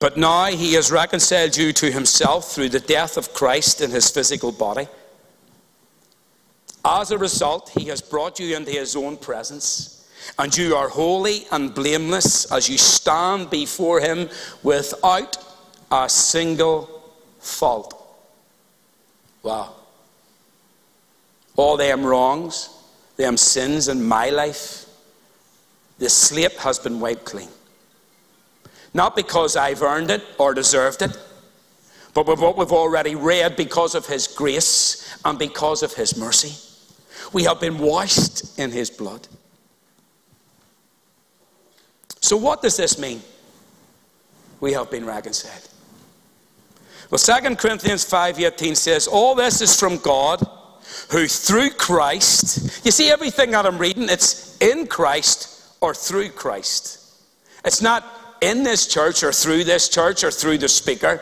But 0.00 0.16
now 0.16 0.46
he 0.46 0.74
has 0.74 0.90
reconciled 0.90 1.56
you 1.56 1.72
to 1.74 1.92
himself 1.92 2.50
through 2.50 2.70
the 2.70 2.80
death 2.80 3.16
of 3.16 3.32
Christ 3.32 3.80
in 3.80 3.92
his 3.92 4.10
physical 4.10 4.50
body. 4.50 4.88
As 6.84 7.12
a 7.12 7.18
result, 7.18 7.70
he 7.70 7.84
has 7.84 8.00
brought 8.00 8.40
you 8.40 8.56
into 8.56 8.72
his 8.72 8.96
own 8.96 9.16
presence, 9.16 10.10
and 10.40 10.56
you 10.56 10.74
are 10.74 10.88
holy 10.88 11.46
and 11.52 11.72
blameless 11.72 12.50
as 12.50 12.68
you 12.68 12.78
stand 12.78 13.48
before 13.48 14.00
him 14.00 14.28
without 14.64 15.38
a 15.92 16.08
single 16.08 17.14
fault. 17.38 17.94
Wow. 19.44 19.75
All 21.56 21.76
them 21.76 22.04
wrongs, 22.04 22.70
them 23.16 23.36
sins 23.36 23.88
in 23.88 24.06
my 24.06 24.30
life, 24.30 24.86
the 25.98 26.08
slate 26.08 26.52
has 26.58 26.78
been 26.78 27.00
wiped 27.00 27.24
clean. 27.24 27.48
Not 28.92 29.16
because 29.16 29.56
I've 29.56 29.82
earned 29.82 30.10
it 30.10 30.22
or 30.38 30.54
deserved 30.54 31.02
it, 31.02 31.16
but 32.14 32.26
with 32.26 32.40
what 32.40 32.56
we've 32.56 32.72
already 32.72 33.14
read 33.14 33.56
because 33.56 33.94
of 33.94 34.06
His 34.06 34.26
grace 34.26 35.18
and 35.24 35.38
because 35.38 35.82
of 35.82 35.94
His 35.94 36.16
mercy. 36.16 36.54
We 37.32 37.44
have 37.44 37.60
been 37.60 37.78
washed 37.78 38.58
in 38.58 38.70
His 38.70 38.90
blood. 38.90 39.26
So, 42.20 42.36
what 42.36 42.62
does 42.62 42.76
this 42.76 42.98
mean? 42.98 43.22
We 44.60 44.72
have 44.72 44.90
been 44.90 45.04
reconciled. 45.04 45.68
Well, 47.10 47.18
2 47.18 47.56
Corinthians 47.56 48.04
5:18 48.04 48.76
says, 48.76 49.06
All 49.06 49.34
this 49.34 49.60
is 49.60 49.78
from 49.78 49.98
God, 49.98 50.44
who 51.10 51.26
through 51.26 51.70
Christ, 51.70 52.84
you 52.84 52.90
see 52.90 53.10
everything 53.10 53.52
that 53.52 53.66
I'm 53.66 53.78
reading, 53.78 54.08
it's 54.08 54.56
in 54.58 54.86
Christ 54.86 55.76
or 55.80 55.94
through 55.94 56.30
Christ. 56.30 57.02
It's 57.64 57.82
not 57.82 58.04
in 58.40 58.62
this 58.62 58.86
church 58.86 59.22
or 59.22 59.32
through 59.32 59.64
this 59.64 59.88
church 59.88 60.24
or 60.24 60.30
through 60.30 60.58
the 60.58 60.68
speaker. 60.68 61.20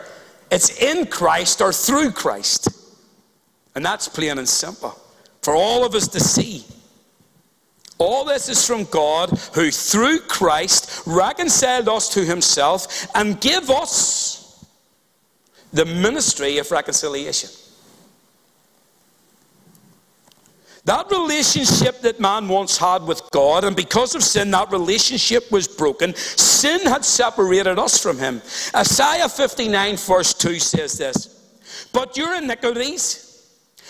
It's 0.51 0.81
in 0.81 1.07
Christ 1.07 1.61
or 1.61 1.73
through 1.73 2.11
Christ. 2.11 2.69
And 3.75 3.83
that's 3.83 4.07
plain 4.07 4.37
and 4.37 4.47
simple 4.47 4.99
for 5.41 5.55
all 5.55 5.85
of 5.85 5.93
us 5.93 6.07
to 6.09 6.19
see. 6.19 6.65
All 7.97 8.25
this 8.25 8.49
is 8.49 8.65
from 8.65 8.83
God 8.85 9.29
who, 9.53 9.71
through 9.71 10.19
Christ, 10.21 11.03
reconciled 11.05 11.87
us 11.87 12.09
to 12.09 12.25
himself 12.25 13.07
and 13.15 13.39
gave 13.39 13.69
us 13.69 14.65
the 15.71 15.85
ministry 15.85 16.57
of 16.57 16.71
reconciliation. 16.71 17.49
That 20.85 21.09
relationship 21.09 22.01
that 22.01 22.19
man 22.19 22.47
once 22.47 22.77
had 22.77 23.03
with 23.03 23.29
God, 23.31 23.63
and 23.63 23.75
because 23.75 24.13
of 24.13 24.23
sin, 24.23 24.51
that 24.51 24.71
relationship 24.71 25.51
was 25.51 25.67
broken. 25.67 26.13
Sin 26.15 26.81
had 26.81 27.03
separated 27.03 27.79
us 27.79 28.01
from 28.01 28.19
Him. 28.19 28.39
Isaiah 28.75 29.27
59, 29.27 29.97
verse 29.97 30.35
2 30.35 30.59
says 30.59 30.95
this 30.99 31.87
But 31.91 32.15
your 32.15 32.35
iniquities 32.35 33.25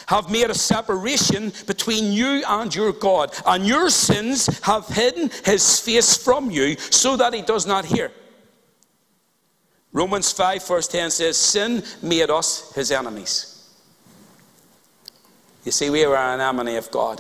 have 0.08 0.32
made 0.32 0.50
a 0.50 0.56
separation 0.56 1.52
between 1.68 2.14
you 2.14 2.44
and 2.48 2.74
your 2.74 2.94
God, 2.94 3.36
and 3.46 3.68
your 3.68 3.90
sins 3.90 4.48
have 4.64 4.88
hidden 4.88 5.30
His 5.44 5.82
face 5.82 6.16
from 6.16 6.50
you 6.50 6.78
so 6.78 7.18
that 7.18 7.34
He 7.34 7.42
does 7.42 7.68
not 7.68 7.84
hear. 7.84 8.10
Romans 9.92 10.32
5, 10.32 10.66
verse 10.66 10.88
10 10.88 11.12
says, 11.12 11.36
Sin 11.36 11.84
made 12.02 12.30
us 12.30 12.74
His 12.74 12.90
enemies. 12.90 13.55
You 15.66 15.72
see, 15.72 15.90
we 15.90 16.06
are 16.06 16.16
an 16.16 16.40
enemy 16.40 16.78
of 16.78 16.90
God. 16.92 17.20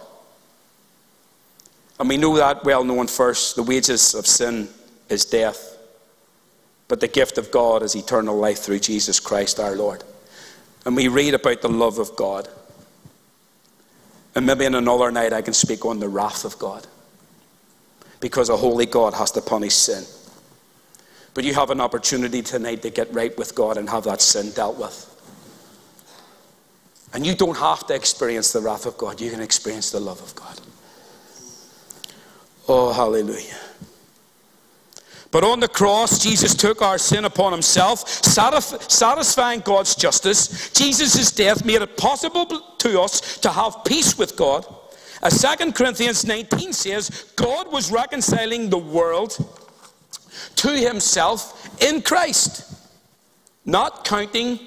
And 1.99 2.07
we 2.07 2.17
know 2.17 2.35
that 2.37 2.63
well 2.63 2.83
known 2.83 3.07
first. 3.07 3.55
The 3.55 3.63
wages 3.63 4.13
of 4.13 4.27
sin 4.27 4.69
is 5.09 5.25
death. 5.25 5.77
But 6.87 6.99
the 6.99 7.07
gift 7.07 7.39
of 7.39 7.49
God 7.51 7.81
is 7.81 7.95
eternal 7.95 8.37
life 8.37 8.59
through 8.59 8.79
Jesus 8.79 9.19
Christ 9.19 9.59
our 9.59 9.75
Lord. 9.75 10.03
And 10.85 10.95
we 10.95 11.07
read 11.07 11.33
about 11.33 11.61
the 11.61 11.69
love 11.69 11.97
of 11.97 12.15
God. 12.15 12.47
And 14.35 14.45
maybe 14.45 14.65
in 14.65 14.75
another 14.75 15.11
night 15.11 15.33
I 15.33 15.41
can 15.41 15.53
speak 15.53 15.83
on 15.83 15.99
the 15.99 16.09
wrath 16.09 16.45
of 16.45 16.59
God. 16.59 16.85
Because 18.19 18.49
a 18.49 18.57
holy 18.57 18.85
God 18.85 19.15
has 19.15 19.31
to 19.31 19.41
punish 19.41 19.73
sin. 19.73 20.03
But 21.33 21.43
you 21.43 21.55
have 21.55 21.71
an 21.71 21.81
opportunity 21.81 22.43
tonight 22.43 22.83
to 22.83 22.91
get 22.91 23.11
right 23.11 23.35
with 23.37 23.55
God 23.55 23.77
and 23.77 23.89
have 23.89 24.03
that 24.03 24.21
sin 24.21 24.51
dealt 24.51 24.77
with. 24.77 25.14
And 27.15 27.25
you 27.25 27.33
don't 27.33 27.55
have 27.55 27.87
to 27.87 27.95
experience 27.95 28.51
the 28.51 28.59
wrath 28.59 28.85
of 28.85 28.97
God, 28.97 29.21
you 29.21 29.31
can 29.31 29.39
experience 29.39 29.89
the 29.89 30.01
love 30.01 30.21
of 30.21 30.35
God. 30.35 30.59
Oh, 32.67 32.91
hallelujah. 32.91 33.55
But 35.31 35.45
on 35.45 35.61
the 35.61 35.69
cross, 35.69 36.21
Jesus 36.21 36.53
took 36.53 36.81
our 36.81 36.97
sin 36.97 37.23
upon 37.23 37.53
himself, 37.53 38.05
satisfying 38.09 39.61
God's 39.61 39.95
justice. 39.95 40.71
Jesus' 40.71 41.31
death 41.31 41.63
made 41.63 41.81
it 41.81 41.95
possible 41.95 42.47
to 42.79 42.99
us 42.99 43.37
to 43.37 43.49
have 43.49 43.85
peace 43.85 44.17
with 44.17 44.35
God. 44.35 44.65
As 45.23 45.41
2 45.41 45.71
Corinthians 45.71 46.25
19 46.25 46.73
says, 46.73 47.31
God 47.37 47.71
was 47.71 47.91
reconciling 47.91 48.69
the 48.69 48.77
world 48.77 49.37
to 50.57 50.69
himself 50.69 51.81
in 51.81 52.01
Christ, 52.01 52.73
not 53.65 54.03
counting 54.03 54.59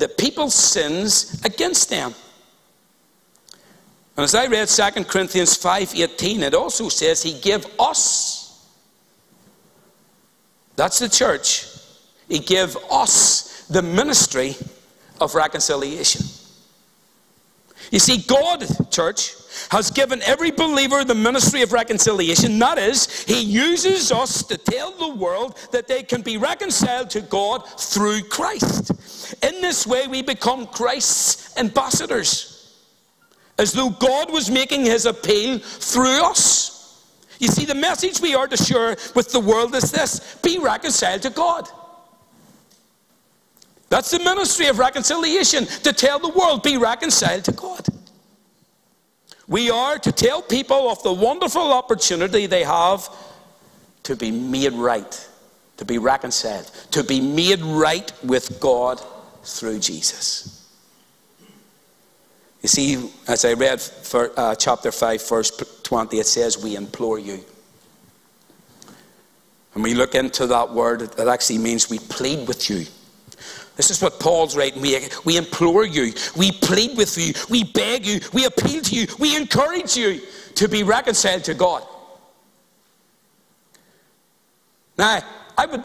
the 0.00 0.08
people's 0.08 0.54
sins 0.54 1.40
against 1.44 1.90
them. 1.90 2.14
And 4.16 4.24
as 4.24 4.34
I 4.34 4.46
read 4.46 4.68
2 4.68 5.04
Corinthians 5.04 5.56
5:18, 5.56 6.42
it 6.42 6.54
also 6.54 6.88
says 6.88 7.22
he 7.22 7.38
gave 7.38 7.66
us, 7.78 8.66
that's 10.76 10.98
the 10.98 11.08
church, 11.08 11.66
he 12.28 12.38
gave 12.38 12.76
us 12.90 13.64
the 13.68 13.82
ministry 13.82 14.56
of 15.20 15.34
reconciliation. 15.34 16.26
You 17.90 17.98
see, 17.98 18.18
God, 18.18 18.66
church, 18.90 19.34
has 19.70 19.90
given 19.90 20.22
every 20.22 20.50
believer 20.50 21.04
the 21.04 21.14
ministry 21.14 21.62
of 21.62 21.72
reconciliation. 21.72 22.58
That 22.58 22.78
is, 22.78 23.24
He 23.24 23.40
uses 23.40 24.12
us 24.12 24.42
to 24.44 24.56
tell 24.56 24.92
the 24.92 25.14
world 25.14 25.58
that 25.72 25.88
they 25.88 26.02
can 26.02 26.22
be 26.22 26.36
reconciled 26.36 27.10
to 27.10 27.20
God 27.20 27.68
through 27.78 28.22
Christ. 28.24 28.92
In 29.42 29.60
this 29.60 29.86
way, 29.86 30.06
we 30.06 30.22
become 30.22 30.66
Christ's 30.66 31.56
ambassadors, 31.56 32.76
as 33.58 33.72
though 33.72 33.90
God 33.90 34.32
was 34.32 34.50
making 34.50 34.84
His 34.84 35.06
appeal 35.06 35.58
through 35.58 36.24
us. 36.24 36.80
You 37.38 37.48
see, 37.48 37.64
the 37.64 37.74
message 37.74 38.20
we 38.20 38.34
are 38.34 38.46
to 38.46 38.56
share 38.56 38.96
with 39.14 39.32
the 39.32 39.40
world 39.40 39.74
is 39.74 39.90
this 39.90 40.36
be 40.42 40.58
reconciled 40.58 41.22
to 41.22 41.30
God. 41.30 41.68
That's 43.88 44.12
the 44.12 44.20
ministry 44.20 44.66
of 44.66 44.78
reconciliation 44.78 45.66
to 45.66 45.92
tell 45.92 46.20
the 46.20 46.28
world, 46.28 46.62
be 46.62 46.76
reconciled 46.76 47.44
to 47.44 47.52
God. 47.52 47.84
We 49.50 49.68
are 49.68 49.98
to 49.98 50.12
tell 50.12 50.42
people 50.42 50.88
of 50.88 51.02
the 51.02 51.12
wonderful 51.12 51.72
opportunity 51.72 52.46
they 52.46 52.62
have 52.62 53.08
to 54.04 54.14
be 54.14 54.30
made 54.30 54.74
right, 54.74 55.28
to 55.76 55.84
be 55.84 55.98
reconciled, 55.98 56.66
to 56.92 57.02
be 57.02 57.20
made 57.20 57.60
right 57.60 58.12
with 58.22 58.60
God 58.60 59.02
through 59.42 59.80
Jesus. 59.80 60.68
You 62.62 62.68
see, 62.68 63.10
as 63.26 63.44
I 63.44 63.54
read 63.54 63.80
for, 63.80 64.30
uh, 64.38 64.54
chapter 64.54 64.92
5, 64.92 65.28
verse 65.28 65.50
20, 65.82 66.20
it 66.20 66.26
says, 66.26 66.62
We 66.62 66.76
implore 66.76 67.18
you. 67.18 67.40
And 69.74 69.82
we 69.82 69.94
look 69.94 70.14
into 70.14 70.46
that 70.46 70.70
word, 70.70 71.02
it 71.02 71.18
actually 71.18 71.58
means 71.58 71.90
we 71.90 71.98
plead 71.98 72.46
with 72.46 72.70
you. 72.70 72.86
This 73.76 73.90
is 73.90 74.02
what 74.02 74.20
Paul's 74.20 74.56
writing. 74.56 74.82
We, 74.82 74.98
we 75.24 75.36
implore 75.36 75.84
you, 75.84 76.12
we 76.36 76.52
plead 76.52 76.96
with 76.96 77.16
you, 77.16 77.32
we 77.48 77.64
beg 77.64 78.04
you, 78.04 78.20
we 78.32 78.44
appeal 78.44 78.82
to 78.82 78.94
you, 78.94 79.06
we 79.18 79.36
encourage 79.36 79.96
you 79.96 80.20
to 80.56 80.68
be 80.68 80.82
reconciled 80.82 81.44
to 81.44 81.54
God. 81.54 81.86
Now, 84.98 85.20
I 85.56 85.66
would 85.66 85.84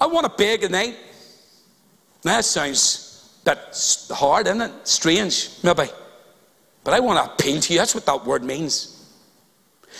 I 0.00 0.06
want 0.06 0.24
to 0.24 0.32
beg 0.36 0.62
tonight. 0.62 0.96
Now, 2.24 2.36
that 2.36 2.44
sounds 2.44 3.40
that's 3.44 4.10
hard, 4.10 4.46
isn't 4.46 4.62
it? 4.62 4.72
Strange, 4.88 5.50
maybe. 5.62 5.90
But 6.82 6.94
I 6.94 7.00
want 7.00 7.22
to 7.22 7.32
appeal 7.32 7.60
to 7.60 7.72
you. 7.72 7.78
That's 7.78 7.94
what 7.94 8.06
that 8.06 8.24
word 8.24 8.42
means. 8.42 9.06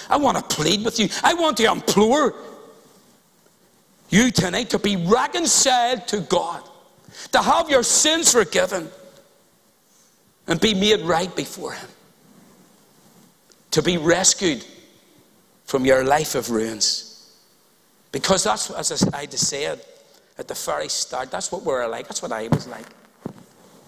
I 0.09 0.16
want 0.16 0.37
to 0.37 0.42
plead 0.42 0.85
with 0.85 0.99
you. 0.99 1.09
I 1.23 1.35
want 1.35 1.59
to 1.59 1.70
implore 1.70 2.35
you 4.09 4.31
tonight 4.31 4.70
to 4.70 4.79
be 4.79 4.97
reconciled 4.97 6.07
to 6.09 6.20
God 6.20 6.63
to 7.35 7.42
have 7.42 7.68
your 7.68 7.83
sins 7.83 8.31
forgiven 8.31 8.88
and 10.47 10.61
be 10.61 10.73
made 10.73 11.01
right 11.01 11.35
before 11.35 11.73
Him, 11.73 11.88
to 13.73 13.83
be 13.83 13.97
rescued 13.97 14.64
from 15.64 15.85
your 15.85 16.05
life 16.05 16.37
of 16.37 16.53
ruins. 16.53 17.35
Because 18.12 18.44
that's, 18.44 18.70
as 18.70 18.92
I 19.12 19.27
said 19.27 19.81
at 20.38 20.47
the 20.47 20.55
very 20.55 20.88
start, 20.88 21.33
that's 21.33 21.51
what 21.51 21.64
we're 21.64 21.85
like. 21.88 22.07
That's 22.07 22.23
what 22.23 22.31
I 22.31 22.47
was 22.47 22.68
like 22.68 22.87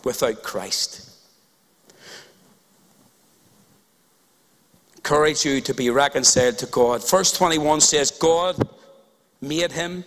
without 0.02 0.42
Christ. 0.42 1.08
Encourage 4.96 5.44
you 5.44 5.60
to 5.60 5.72
be 5.72 5.88
reconciled 5.90 6.58
to 6.58 6.66
God. 6.66 7.08
Verse 7.08 7.30
21 7.30 7.80
says, 7.80 8.10
God 8.10 8.56
made 9.40 9.70
him 9.70 10.04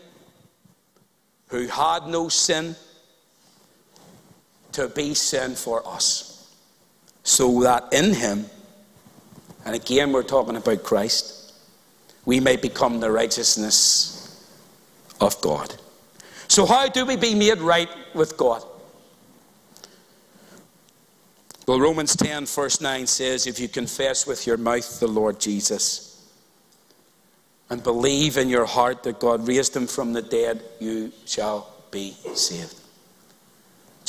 who 1.48 1.68
had 1.68 2.06
no 2.08 2.28
sin 2.28 2.76
to 4.80 4.88
be 4.88 5.14
sin 5.14 5.56
for 5.56 5.86
us, 5.86 6.56
so 7.24 7.62
that 7.64 7.92
in 7.92 8.14
him, 8.14 8.46
and 9.66 9.76
again 9.76 10.14
we're 10.14 10.24
talking 10.24 10.56
about 10.56 10.84
Christ, 10.84 11.54
we 12.26 12.40
may 12.40 12.56
become 12.56 13.00
the 13.00 13.12
righteousness 13.12 14.16
of 15.20 15.40
God. 15.42 15.76
So, 16.48 16.66
how 16.66 16.88
do 16.88 17.06
we 17.06 17.18
be 17.18 17.36
made 17.36 17.60
right 17.60 17.90
with 18.14 18.38
God? 18.38 18.64
Well, 21.68 21.80
Romans 21.80 22.16
10, 22.16 22.46
verse 22.46 22.82
9 22.82 23.06
says, 23.06 23.46
If 23.46 23.60
you 23.60 23.68
confess 23.68 24.26
with 24.26 24.48
your 24.48 24.58
mouth 24.58 25.00
the 25.00 25.08
Lord 25.08 25.40
Jesus 25.40 26.28
and 27.70 27.84
believe 27.84 28.38
in 28.38 28.50
your 28.50 28.66
heart 28.66 29.04
that 29.04 29.20
God 29.20 29.48
raised 29.48 29.76
him 29.76 29.86
from 29.86 30.14
the 30.14 30.24
dead, 30.24 30.64
you 30.80 31.12
shall 31.26 31.72
be 31.92 32.12
saved. 32.34 32.79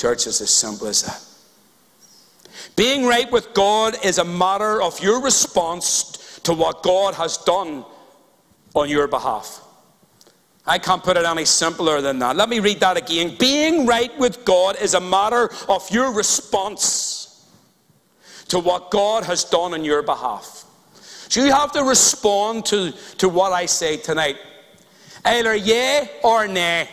Church 0.01 0.27
is 0.27 0.41
as 0.41 0.49
simple 0.49 0.87
as 0.87 1.03
that. 1.03 1.23
Being 2.75 3.05
right 3.05 3.31
with 3.31 3.53
God 3.53 4.03
is 4.03 4.17
a 4.17 4.25
matter 4.25 4.81
of 4.81 4.99
your 5.01 5.21
response 5.21 6.41
to 6.45 6.55
what 6.55 6.83
God 6.83 7.15
has 7.17 7.37
done 7.37 7.85
on 8.75 8.89
your 8.89 9.09
behalf. 9.09 9.61
I 10.65 10.79
can't 10.79 11.03
put 11.03 11.19
it 11.19 11.27
any 11.27 11.45
simpler 11.45 12.01
than 12.01 12.19
that. 12.21 12.35
Let 12.35 12.49
me 12.49 12.61
read 12.61 12.81
that 12.81 12.97
again. 12.97 13.37
Being 13.39 13.85
right 13.85 14.11
with 14.19 14.43
God 14.47 14.81
is 14.81 14.95
a 14.95 15.01
matter 15.01 15.51
of 15.69 15.91
your 15.91 16.15
response 16.15 17.47
to 18.49 18.59
what 18.59 18.91
God 18.91 19.25
has 19.25 19.45
done 19.45 19.75
on 19.75 19.85
your 19.85 20.03
behalf. 20.03 20.65
So 21.29 21.45
you 21.45 21.53
have 21.53 21.73
to 21.73 21.85
respond 21.85 22.65
to, 22.67 22.93
to 23.19 23.29
what 23.29 23.53
I 23.53 23.67
say 23.67 23.99
tonight. 23.99 24.39
Either 25.27 25.55
yea 25.55 26.09
or 26.25 26.49
nay. 26.49 26.89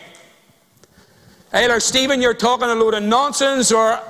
Either, 1.52 1.80
Stephen, 1.80 2.20
you're 2.20 2.34
talking 2.34 2.68
a 2.68 2.74
load 2.74 2.94
of 2.94 3.02
nonsense, 3.02 3.72
or 3.72 4.00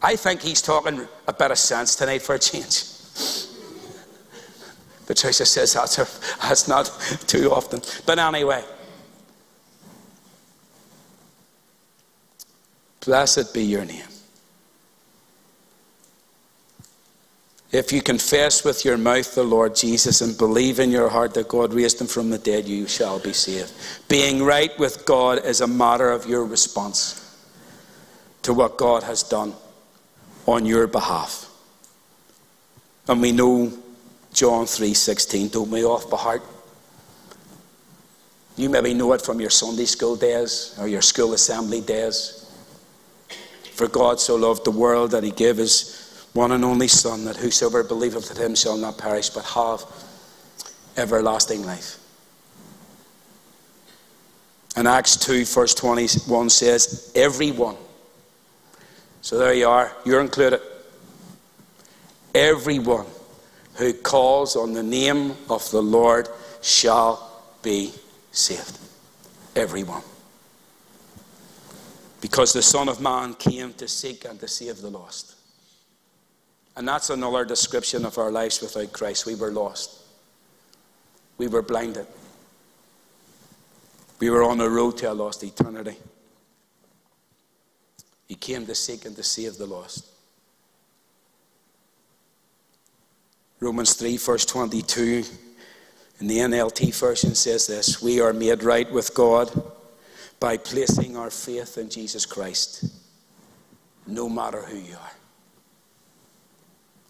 I 0.00 0.14
think 0.16 0.40
he's 0.40 0.62
talking 0.62 1.06
a 1.26 1.32
bit 1.32 1.50
of 1.50 1.58
sense 1.58 1.96
tonight 1.96 2.22
for 2.22 2.36
a 2.36 2.38
change. 2.38 2.84
Patricia 5.06 5.46
says 5.46 5.72
that's, 5.72 5.98
a, 5.98 6.06
that's 6.42 6.68
not 6.68 6.86
too 7.26 7.52
often. 7.52 7.80
But 8.06 8.18
anyway, 8.18 8.64
blessed 13.04 13.54
be 13.54 13.64
your 13.64 13.84
name. 13.84 14.02
If 17.72 17.92
you 17.92 18.00
confess 18.00 18.64
with 18.64 18.84
your 18.84 18.96
mouth 18.96 19.34
the 19.34 19.42
Lord 19.42 19.74
Jesus 19.74 20.20
and 20.20 20.38
believe 20.38 20.78
in 20.78 20.90
your 20.90 21.08
heart 21.08 21.34
that 21.34 21.48
God 21.48 21.74
raised 21.74 22.00
him 22.00 22.06
from 22.06 22.30
the 22.30 22.38
dead, 22.38 22.68
you 22.68 22.86
shall 22.86 23.18
be 23.18 23.32
saved. 23.32 23.72
Being 24.08 24.42
right 24.42 24.76
with 24.78 25.04
God 25.04 25.44
is 25.44 25.60
a 25.60 25.66
matter 25.66 26.10
of 26.10 26.26
your 26.26 26.44
response 26.44 27.22
to 28.42 28.54
what 28.54 28.76
God 28.76 29.02
has 29.02 29.24
done 29.24 29.52
on 30.46 30.64
your 30.64 30.86
behalf. 30.86 31.50
And 33.08 33.20
we 33.20 33.32
know 33.32 33.72
John 34.32 34.66
3:16 34.66 35.50
told 35.50 35.70
me 35.70 35.84
off 35.84 36.08
by 36.08 36.16
heart. 36.18 36.42
You 38.56 38.70
maybe 38.70 38.94
know 38.94 39.12
it 39.12 39.22
from 39.22 39.40
your 39.40 39.50
Sunday 39.50 39.86
school 39.86 40.14
days 40.14 40.72
or 40.78 40.86
your 40.86 41.02
school 41.02 41.34
assembly 41.34 41.80
days. 41.80 42.46
For 43.74 43.88
God 43.88 44.20
so 44.20 44.36
loved 44.36 44.64
the 44.64 44.70
world 44.70 45.10
that 45.10 45.24
he 45.24 45.30
gave 45.30 45.56
his 45.56 46.05
one 46.36 46.52
and 46.52 46.64
only 46.64 46.86
Son, 46.86 47.24
that 47.24 47.36
whosoever 47.36 47.82
believeth 47.82 48.30
in 48.30 48.36
him 48.36 48.54
shall 48.54 48.76
not 48.76 48.98
perish, 48.98 49.30
but 49.30 49.44
have 49.46 49.82
everlasting 50.96 51.64
life. 51.64 51.98
And 54.76 54.86
Acts 54.86 55.16
2, 55.16 55.46
verse 55.46 55.74
21 55.74 56.50
says, 56.50 57.10
Everyone. 57.14 57.76
So 59.22 59.38
there 59.38 59.54
you 59.54 59.66
are, 59.66 59.90
you're 60.04 60.20
included. 60.20 60.60
Everyone 62.34 63.06
who 63.76 63.94
calls 63.94 64.56
on 64.56 64.74
the 64.74 64.82
name 64.82 65.32
of 65.48 65.68
the 65.70 65.82
Lord 65.82 66.28
shall 66.60 67.42
be 67.62 67.94
saved. 68.30 68.78
Everyone. 69.56 70.02
Because 72.20 72.52
the 72.52 72.62
Son 72.62 72.90
of 72.90 73.00
Man 73.00 73.32
came 73.34 73.72
to 73.74 73.88
seek 73.88 74.26
and 74.26 74.38
to 74.40 74.48
save 74.48 74.82
the 74.82 74.90
lost. 74.90 75.35
And 76.76 76.86
that's 76.86 77.08
another 77.08 77.44
description 77.44 78.04
of 78.04 78.18
our 78.18 78.30
lives 78.30 78.60
without 78.60 78.92
Christ. 78.92 79.24
We 79.24 79.34
were 79.34 79.50
lost, 79.50 80.02
we 81.38 81.48
were 81.48 81.62
blinded, 81.62 82.06
we 84.18 84.30
were 84.30 84.42
on 84.42 84.58
the 84.58 84.68
road 84.68 84.98
to 84.98 85.10
a 85.10 85.14
lost 85.14 85.42
eternity. 85.42 85.96
He 88.28 88.34
came 88.34 88.66
to 88.66 88.74
seek 88.74 89.04
and 89.04 89.14
to 89.16 89.22
save 89.22 89.56
the 89.56 89.66
lost. 89.66 90.04
Romans 93.60 93.94
3, 93.94 94.16
verse 94.18 94.44
22, 94.44 95.24
in 96.20 96.26
the 96.26 96.38
NLT 96.38 96.94
version 96.98 97.34
says 97.34 97.66
this 97.66 98.02
We 98.02 98.20
are 98.20 98.32
made 98.32 98.62
right 98.62 98.90
with 98.90 99.14
God 99.14 99.50
by 100.40 100.56
placing 100.58 101.16
our 101.16 101.30
faith 101.30 101.78
in 101.78 101.88
Jesus 101.88 102.26
Christ, 102.26 102.84
no 104.06 104.28
matter 104.28 104.60
who 104.60 104.76
you 104.76 104.94
are. 104.94 105.25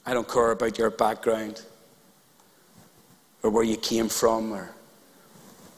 I 0.07 0.14
don't 0.14 0.29
care 0.29 0.53
about 0.53 0.79
your 0.79 0.90
background 0.90 1.62
or 3.42 3.51
where 3.51 3.64
you 3.64 3.77
came 3.77 4.09
from 4.09 4.53
or 4.53 4.71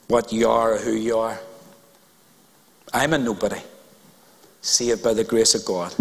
what 0.07 0.31
you 0.31 0.47
are 0.47 0.75
or 0.75 0.77
who 0.77 0.93
you 0.93 1.17
are. 1.17 1.39
I'm 2.93 3.13
a 3.13 3.17
nobody, 3.17 3.61
saved 4.61 5.03
by 5.03 5.13
the 5.13 5.23
grace 5.23 5.55
of 5.55 5.65
God. 5.65 5.93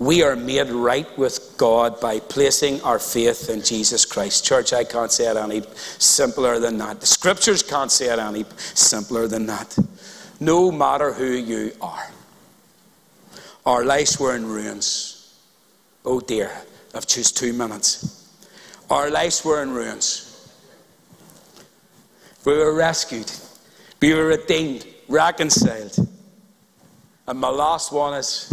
We 0.00 0.22
are 0.22 0.36
made 0.36 0.70
right 0.70 1.06
with 1.18 1.54
God 1.56 2.00
by 2.00 2.20
placing 2.20 2.80
our 2.82 3.00
faith 3.00 3.50
in 3.50 3.62
Jesus 3.62 4.04
Christ. 4.04 4.44
Church, 4.44 4.72
I 4.72 4.84
can't 4.84 5.10
say 5.10 5.28
it 5.28 5.36
any 5.36 5.62
simpler 5.98 6.60
than 6.60 6.78
that. 6.78 7.00
The 7.00 7.06
scriptures 7.06 7.64
can't 7.64 7.90
say 7.90 8.12
it 8.12 8.18
any 8.18 8.44
simpler 8.74 9.26
than 9.26 9.46
that. 9.46 9.76
No 10.38 10.70
matter 10.70 11.12
who 11.12 11.26
you 11.26 11.72
are. 11.80 12.10
Our 13.66 13.84
lives 13.84 14.20
were 14.20 14.36
in 14.36 14.46
ruins. 14.46 15.36
Oh 16.04 16.20
dear, 16.20 16.52
I've 16.94 17.06
just 17.06 17.36
two 17.36 17.52
minutes. 17.52 18.28
Our 18.90 19.10
lives 19.10 19.44
were 19.44 19.62
in 19.62 19.70
ruins. 19.70 20.24
We 22.44 22.56
were 22.56 22.74
rescued. 22.74 23.30
We 24.00 24.14
were 24.14 24.26
redeemed, 24.26 24.86
reconciled. 25.08 25.96
And 27.26 27.38
my 27.38 27.50
last 27.50 27.92
one 27.92 28.14
is 28.14 28.52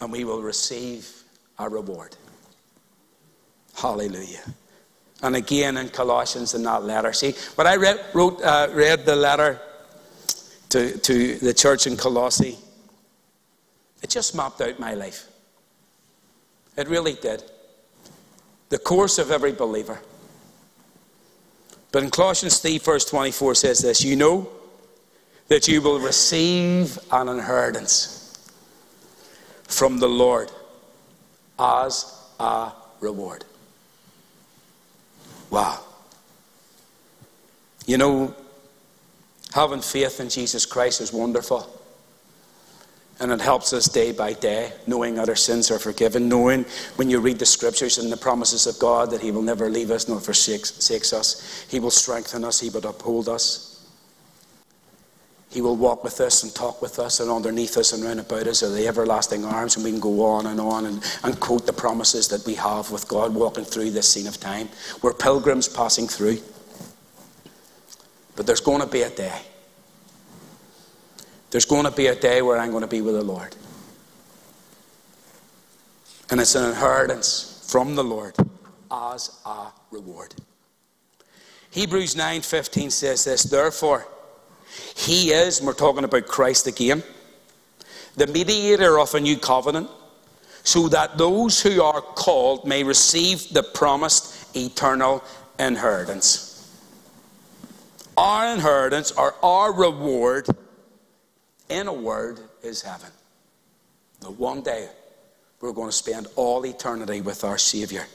and 0.00 0.12
we 0.12 0.24
will 0.24 0.42
receive 0.42 1.22
a 1.58 1.68
reward. 1.68 2.16
Hallelujah. 3.74 4.42
And 5.22 5.36
again 5.36 5.76
in 5.78 5.88
Colossians 5.88 6.54
in 6.54 6.62
that 6.64 6.84
letter. 6.84 7.12
See, 7.12 7.32
when 7.54 7.66
I 7.66 7.76
read, 7.76 8.04
wrote, 8.12 8.42
uh, 8.42 8.68
read 8.72 9.06
the 9.06 9.16
letter 9.16 9.60
to, 10.70 10.98
to 10.98 11.38
the 11.38 11.54
church 11.54 11.86
in 11.86 11.96
Colossae, 11.96 12.58
it 14.02 14.10
just 14.10 14.34
mapped 14.34 14.60
out 14.60 14.78
my 14.78 14.94
life. 14.94 15.28
It 16.76 16.88
really 16.88 17.14
did. 17.14 17.42
The 18.68 18.78
course 18.78 19.18
of 19.18 19.30
every 19.30 19.52
believer. 19.52 20.00
But 21.92 22.02
in 22.02 22.10
Colossians 22.10 22.58
3, 22.58 22.78
verse 22.78 23.04
24 23.04 23.54
says 23.54 23.78
this 23.80 24.04
You 24.04 24.16
know 24.16 24.48
that 25.48 25.68
you 25.68 25.80
will 25.80 26.00
receive 26.00 26.98
an 27.10 27.28
inheritance 27.28 28.12
from 29.64 29.98
the 29.98 30.08
Lord 30.08 30.50
as 31.58 32.12
a 32.38 32.72
reward. 33.00 33.44
Wow. 35.50 35.80
You 37.86 37.98
know, 37.98 38.34
having 39.54 39.80
faith 39.80 40.20
in 40.20 40.28
Jesus 40.28 40.66
Christ 40.66 41.00
is 41.00 41.12
wonderful. 41.12 41.75
And 43.18 43.32
it 43.32 43.40
helps 43.40 43.72
us 43.72 43.86
day 43.86 44.12
by 44.12 44.34
day, 44.34 44.72
knowing 44.86 45.14
that 45.14 45.30
our 45.30 45.36
sins 45.36 45.70
are 45.70 45.78
forgiven, 45.78 46.28
knowing 46.28 46.66
when 46.96 47.08
you 47.08 47.18
read 47.18 47.38
the 47.38 47.46
scriptures 47.46 47.96
and 47.96 48.12
the 48.12 48.16
promises 48.16 48.66
of 48.66 48.78
God 48.78 49.10
that 49.10 49.22
He 49.22 49.30
will 49.30 49.42
never 49.42 49.70
leave 49.70 49.90
us 49.90 50.06
nor 50.06 50.20
forsake 50.20 50.62
us. 50.64 51.66
He 51.70 51.80
will 51.80 51.90
strengthen 51.90 52.44
us, 52.44 52.60
He 52.60 52.68
will 52.68 52.86
uphold 52.86 53.28
us. 53.28 53.72
He 55.50 55.62
will 55.62 55.76
walk 55.76 56.04
with 56.04 56.20
us 56.20 56.42
and 56.42 56.54
talk 56.54 56.82
with 56.82 56.98
us, 56.98 57.20
and 57.20 57.30
underneath 57.30 57.78
us 57.78 57.94
and 57.94 58.04
round 58.04 58.20
about 58.20 58.46
us 58.46 58.62
are 58.62 58.68
the 58.68 58.86
everlasting 58.86 59.46
arms, 59.46 59.76
and 59.76 59.84
we 59.86 59.90
can 59.90 60.00
go 60.00 60.22
on 60.22 60.44
and 60.46 60.60
on 60.60 60.84
and, 60.84 61.02
and 61.24 61.40
quote 61.40 61.64
the 61.64 61.72
promises 61.72 62.28
that 62.28 62.44
we 62.44 62.54
have 62.56 62.90
with 62.90 63.08
God 63.08 63.34
walking 63.34 63.64
through 63.64 63.92
this 63.92 64.12
scene 64.12 64.26
of 64.26 64.38
time. 64.38 64.68
We're 65.00 65.14
pilgrims 65.14 65.66
passing 65.66 66.08
through. 66.08 66.40
But 68.34 68.46
there's 68.46 68.60
going 68.60 68.82
to 68.82 68.86
be 68.86 69.00
a 69.00 69.08
day. 69.08 69.40
There's 71.56 71.64
going 71.64 71.86
to 71.86 71.90
be 71.90 72.08
a 72.08 72.14
day 72.14 72.42
where 72.42 72.58
I'm 72.58 72.70
going 72.70 72.82
to 72.82 72.86
be 72.86 73.00
with 73.00 73.14
the 73.14 73.22
Lord. 73.22 73.56
And 76.28 76.38
it's 76.38 76.54
an 76.54 76.68
inheritance 76.68 77.66
from 77.72 77.94
the 77.94 78.04
Lord 78.04 78.36
as 78.90 79.40
a 79.46 79.68
reward. 79.90 80.34
Hebrews 81.70 82.14
9:15 82.14 82.92
says 82.92 83.24
this, 83.24 83.44
therefore 83.44 84.06
he 84.94 85.30
is, 85.30 85.62
we're 85.62 85.72
talking 85.72 86.04
about 86.04 86.26
Christ 86.26 86.66
again, 86.66 87.02
the 88.16 88.26
mediator 88.26 88.98
of 88.98 89.14
a 89.14 89.20
new 89.20 89.38
covenant, 89.38 89.88
so 90.62 90.88
that 90.88 91.16
those 91.16 91.62
who 91.62 91.80
are 91.80 92.02
called 92.02 92.66
may 92.66 92.84
receive 92.84 93.48
the 93.54 93.62
promised 93.62 94.54
eternal 94.54 95.24
inheritance. 95.58 96.70
Our 98.14 98.52
inheritance 98.52 99.10
or 99.12 99.34
our 99.42 99.72
reward, 99.72 100.48
in 101.68 101.88
a 101.88 101.92
word, 101.92 102.40
is 102.62 102.82
heaven. 102.82 103.10
The 104.20 104.30
one 104.30 104.62
day 104.62 104.88
we're 105.60 105.72
going 105.72 105.88
to 105.88 105.96
spend 105.96 106.26
all 106.36 106.64
eternity 106.64 107.20
with 107.20 107.44
our 107.44 107.58
Savior 107.58 108.06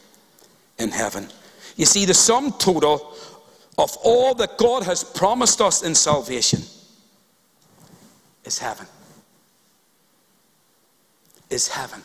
in 0.77 0.89
heaven. 0.89 1.27
You 1.75 1.85
see, 1.85 2.05
the 2.05 2.13
sum 2.13 2.51
total 2.53 3.15
of 3.77 3.97
all 4.03 4.33
that 4.35 4.57
God 4.57 4.83
has 4.83 5.03
promised 5.03 5.61
us 5.61 5.83
in 5.83 5.95
salvation 5.95 6.61
is 8.45 8.59
heaven. 8.59 8.85
Is 11.49 11.67
heaven. 11.67 12.01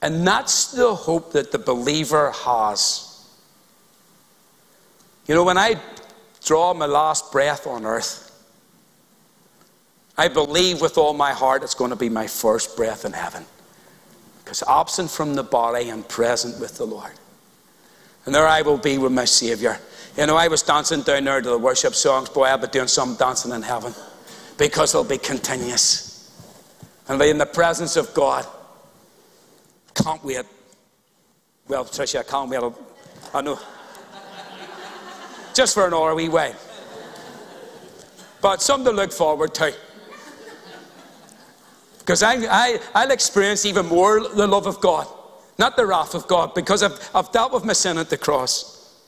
And 0.00 0.26
that's 0.26 0.72
the 0.72 0.94
hope 0.94 1.32
that 1.32 1.52
the 1.52 1.58
believer 1.58 2.32
has. 2.32 3.08
You 5.26 5.34
know, 5.34 5.44
when 5.44 5.58
I 5.58 5.80
draw 6.44 6.74
my 6.74 6.86
last 6.86 7.30
breath 7.30 7.66
on 7.66 7.86
earth, 7.86 8.31
I 10.16 10.28
believe 10.28 10.80
with 10.80 10.98
all 10.98 11.14
my 11.14 11.32
heart 11.32 11.62
it's 11.62 11.74
going 11.74 11.90
to 11.90 11.96
be 11.96 12.08
my 12.08 12.26
first 12.26 12.76
breath 12.76 13.04
in 13.04 13.12
heaven. 13.12 13.44
Because 14.44 14.62
absent 14.68 15.10
from 15.10 15.34
the 15.34 15.42
body 15.42 15.88
and 15.88 16.06
present 16.08 16.60
with 16.60 16.76
the 16.76 16.84
Lord. 16.84 17.12
And 18.26 18.34
there 18.34 18.46
I 18.46 18.62
will 18.62 18.78
be 18.78 18.98
with 18.98 19.12
my 19.12 19.24
Savior. 19.24 19.78
You 20.16 20.26
know, 20.26 20.36
I 20.36 20.48
was 20.48 20.62
dancing 20.62 21.02
down 21.02 21.24
there 21.24 21.40
to 21.40 21.48
the 21.48 21.58
worship 21.58 21.94
songs. 21.94 22.28
Boy, 22.28 22.44
I'll 22.44 22.58
be 22.58 22.66
doing 22.66 22.88
some 22.88 23.16
dancing 23.16 23.52
in 23.52 23.62
heaven 23.62 23.94
because 24.58 24.94
it'll 24.94 25.04
be 25.04 25.18
continuous. 25.18 26.30
And 27.08 27.18
be 27.18 27.30
in 27.30 27.38
the 27.38 27.46
presence 27.46 27.96
of 27.96 28.12
God. 28.14 28.46
Can't 29.94 30.22
wait. 30.24 30.44
Well, 31.66 31.84
Tricia, 31.84 32.20
I 32.20 32.22
can't 32.22 32.50
wait. 32.50 32.72
I 33.34 33.40
know. 33.40 33.58
Just 35.54 35.74
for 35.74 35.86
an 35.86 35.94
hour 35.94 36.14
we 36.14 36.28
wait. 36.28 36.54
But 38.40 38.60
something 38.60 38.92
to 38.92 38.96
look 38.96 39.12
forward 39.12 39.54
to. 39.54 39.74
Because 42.02 42.24
I, 42.24 42.34
I, 42.50 42.80
I'll 42.96 43.12
experience 43.12 43.64
even 43.64 43.86
more 43.86 44.20
the 44.20 44.46
love 44.46 44.66
of 44.66 44.80
God, 44.80 45.06
not 45.56 45.76
the 45.76 45.86
wrath 45.86 46.16
of 46.16 46.26
God, 46.26 46.52
because 46.52 46.82
I've, 46.82 47.10
I've 47.14 47.30
dealt 47.30 47.52
with 47.52 47.64
my 47.64 47.74
sin 47.74 47.96
at 47.96 48.10
the 48.10 48.18
cross. 48.18 49.00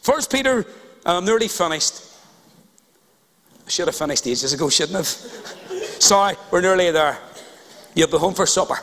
First 0.00 0.32
Peter, 0.32 0.66
I'm 1.06 1.24
nearly 1.24 1.46
finished. 1.46 2.02
I 3.64 3.70
should 3.70 3.86
have 3.86 3.94
finished 3.94 4.26
ages 4.26 4.52
ago, 4.52 4.68
shouldn't 4.68 4.96
have? 4.96 5.06
Sorry, 6.00 6.34
we're 6.50 6.62
nearly 6.62 6.90
there. 6.90 7.16
You'll 7.94 8.08
be 8.08 8.18
home 8.18 8.34
for 8.34 8.46
supper. 8.46 8.80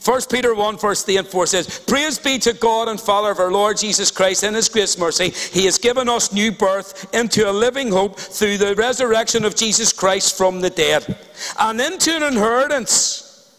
First 0.00 0.30
Peter 0.32 0.54
1, 0.54 0.78
verse 0.78 1.02
3 1.02 1.18
and 1.18 1.28
4 1.28 1.46
says, 1.46 1.78
Praise 1.80 2.18
be 2.18 2.38
to 2.38 2.54
God 2.54 2.88
and 2.88 2.98
Father 2.98 3.32
of 3.32 3.38
our 3.38 3.52
Lord 3.52 3.76
Jesus 3.76 4.10
Christ 4.10 4.42
in 4.44 4.54
his 4.54 4.70
grace 4.70 4.96
mercy. 4.98 5.28
He 5.28 5.66
has 5.66 5.76
given 5.76 6.08
us 6.08 6.32
new 6.32 6.50
birth 6.50 7.14
into 7.14 7.48
a 7.48 7.52
living 7.52 7.90
hope 7.90 8.18
through 8.18 8.56
the 8.56 8.74
resurrection 8.76 9.44
of 9.44 9.54
Jesus 9.54 9.92
Christ 9.92 10.38
from 10.38 10.62
the 10.62 10.70
dead, 10.70 11.18
and 11.58 11.78
into 11.78 12.16
an 12.16 12.22
inheritance 12.22 13.54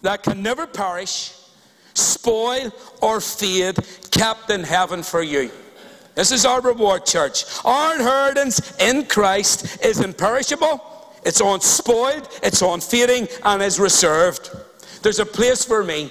that 0.00 0.22
can 0.22 0.42
never 0.42 0.66
perish, 0.66 1.32
spoil, 1.92 2.72
or 3.02 3.20
fade, 3.20 3.76
kept 4.10 4.50
in 4.50 4.62
heaven 4.62 5.02
for 5.02 5.22
you. 5.22 5.50
This 6.14 6.32
is 6.32 6.46
our 6.46 6.62
reward, 6.62 7.04
church. 7.04 7.44
Our 7.66 7.96
inheritance 7.96 8.74
in 8.80 9.04
Christ 9.04 9.84
is 9.84 10.00
imperishable, 10.00 10.80
it's 11.22 11.42
unspoiled, 11.42 12.30
it's 12.42 12.62
unfading, 12.62 13.28
and 13.44 13.62
is 13.62 13.78
reserved. 13.78 14.50
There's 15.06 15.20
a 15.20 15.24
place 15.24 15.64
for 15.64 15.84
me. 15.84 16.10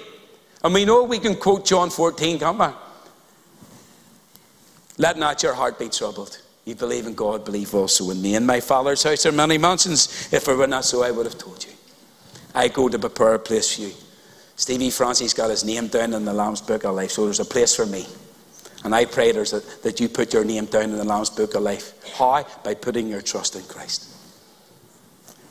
And 0.64 0.72
we 0.72 0.86
know 0.86 1.02
we 1.02 1.18
can 1.18 1.36
quote 1.36 1.66
John 1.66 1.90
14, 1.90 2.38
can't 2.38 2.58
we? 2.58 2.66
Let 4.96 5.18
not 5.18 5.42
your 5.42 5.52
heart 5.52 5.78
be 5.78 5.90
troubled. 5.90 6.40
You 6.64 6.76
believe 6.76 7.06
in 7.06 7.14
God, 7.14 7.44
believe 7.44 7.74
also 7.74 8.08
in 8.08 8.22
me. 8.22 8.36
In 8.36 8.46
my 8.46 8.58
Father's 8.60 9.02
house 9.02 9.26
are 9.26 9.32
many 9.32 9.58
mansions. 9.58 10.32
If 10.32 10.48
it 10.48 10.54
were 10.54 10.66
not 10.66 10.86
so, 10.86 11.02
I 11.02 11.10
would 11.10 11.26
have 11.26 11.36
told 11.36 11.62
you. 11.62 11.72
I 12.54 12.68
go 12.68 12.88
to 12.88 12.98
prepare 12.98 13.34
a 13.34 13.38
place 13.38 13.74
for 13.74 13.82
you. 13.82 13.92
Stevie 14.56 14.88
Francis 14.88 15.34
got 15.34 15.50
his 15.50 15.62
name 15.62 15.88
down 15.88 16.14
in 16.14 16.24
the 16.24 16.32
Lamb's 16.32 16.62
Book 16.62 16.84
of 16.84 16.94
Life, 16.94 17.10
so 17.10 17.26
there's 17.26 17.38
a 17.38 17.44
place 17.44 17.76
for 17.76 17.84
me. 17.84 18.06
And 18.82 18.94
I 18.94 19.04
pray 19.04 19.30
there's 19.30 19.50
that, 19.50 19.82
that 19.82 20.00
you 20.00 20.08
put 20.08 20.32
your 20.32 20.46
name 20.46 20.64
down 20.64 20.84
in 20.84 20.96
the 20.96 21.04
Lamb's 21.04 21.28
Book 21.28 21.54
of 21.54 21.60
Life. 21.60 21.92
How? 22.16 22.46
By 22.64 22.72
putting 22.72 23.08
your 23.08 23.20
trust 23.20 23.56
in 23.56 23.62
Christ. 23.64 24.08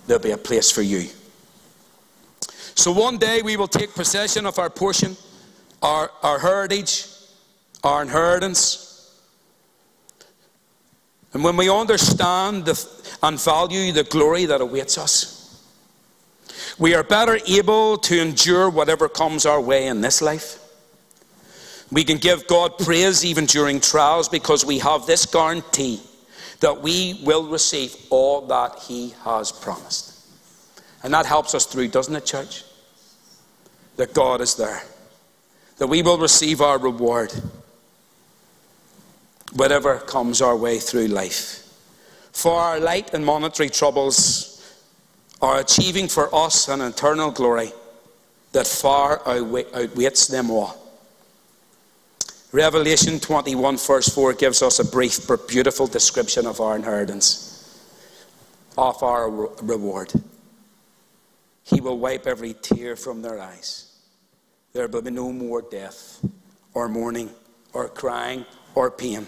There'll 0.07 0.23
be 0.23 0.31
a 0.31 0.37
place 0.37 0.71
for 0.71 0.81
you. 0.81 1.09
So 2.75 2.91
one 2.91 3.17
day 3.17 3.41
we 3.41 3.57
will 3.57 3.67
take 3.67 3.93
possession 3.93 4.45
of 4.45 4.59
our 4.59 4.69
portion 4.69 5.17
our, 5.81 6.11
our 6.23 6.39
heritage, 6.39 7.05
our 7.83 8.01
inheritance. 8.01 8.81
And 11.33 11.43
when 11.43 11.57
we 11.57 11.69
understand 11.69 12.65
the, 12.65 12.89
and 13.21 13.39
value 13.39 13.91
the 13.91 14.03
glory 14.03 14.45
that 14.45 14.61
awaits 14.61 14.97
us, 14.97 15.63
we 16.79 16.95
are 16.95 17.03
better 17.03 17.37
able 17.47 17.97
to 17.97 18.19
endure 18.19 18.69
whatever 18.69 19.07
comes 19.07 19.45
our 19.45 19.61
way 19.61 19.87
in 19.87 20.01
this 20.01 20.21
life. 20.21 20.59
We 21.91 22.03
can 22.03 22.17
give 22.17 22.47
God 22.47 22.77
praise 22.79 23.23
even 23.23 23.45
during 23.45 23.79
trials 23.79 24.27
because 24.27 24.65
we 24.65 24.79
have 24.79 25.05
this 25.05 25.25
guarantee 25.25 26.01
that 26.61 26.81
we 26.81 27.21
will 27.23 27.47
receive 27.47 27.95
all 28.09 28.47
that 28.47 28.79
He 28.87 29.13
has 29.23 29.51
promised. 29.51 30.14
And 31.05 31.13
that 31.13 31.27
helps 31.27 31.53
us 31.53 31.67
through, 31.67 31.89
doesn't 31.89 32.15
it, 32.15 32.25
church? 32.25 32.63
That 33.97 34.15
God 34.15 34.41
is 34.41 34.55
there, 34.55 34.81
that 35.77 35.85
we 35.85 36.01
will 36.01 36.17
receive 36.17 36.61
our 36.61 36.79
reward, 36.79 37.31
whatever 39.53 39.99
comes 39.99 40.41
our 40.41 40.57
way 40.57 40.79
through 40.79 41.05
life. 41.05 41.61
For 42.31 42.53
our 42.53 42.79
light 42.79 43.13
and 43.13 43.23
monetary 43.23 43.69
troubles 43.69 44.77
are 45.43 45.59
achieving 45.59 46.07
for 46.07 46.33
us 46.33 46.69
an 46.69 46.81
eternal 46.81 47.29
glory 47.29 47.71
that 48.53 48.65
far 48.65 49.21
outweighs 49.27 50.27
them 50.27 50.49
all. 50.49 50.75
Revelation 52.51 53.19
21, 53.19 53.77
verse 53.77 54.09
4, 54.09 54.33
gives 54.33 54.63
us 54.63 54.79
a 54.79 54.85
brief 54.85 55.27
but 55.27 55.47
beautiful 55.47 55.85
description 55.85 56.47
of 56.47 56.59
our 56.59 56.75
inheritance, 56.75 57.79
of 58.75 59.03
our 59.03 59.29
reward. 59.29 60.11
He 61.65 61.81
will 61.81 61.97
wipe 61.97 62.27
every 62.27 62.53
tear 62.53 62.95
from 62.95 63.21
their 63.21 63.39
eyes. 63.39 63.91
There 64.73 64.87
will 64.87 65.01
be 65.01 65.11
no 65.11 65.31
more 65.31 65.61
death, 65.61 66.23
or 66.73 66.87
mourning, 66.87 67.31
or 67.73 67.89
crying, 67.89 68.45
or 68.75 68.91
pain, 68.91 69.25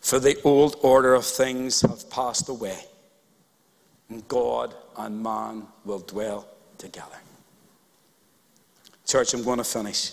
for 0.00 0.18
the 0.18 0.40
old 0.42 0.76
order 0.82 1.14
of 1.14 1.24
things 1.24 1.82
have 1.82 2.10
passed 2.10 2.48
away, 2.48 2.78
and 4.08 4.26
God 4.26 4.74
and 4.98 5.22
man 5.22 5.66
will 5.84 6.00
dwell 6.00 6.48
together. 6.76 7.18
Church, 9.06 9.32
I'm 9.34 9.44
going 9.44 9.58
to 9.58 9.64
finish. 9.64 10.12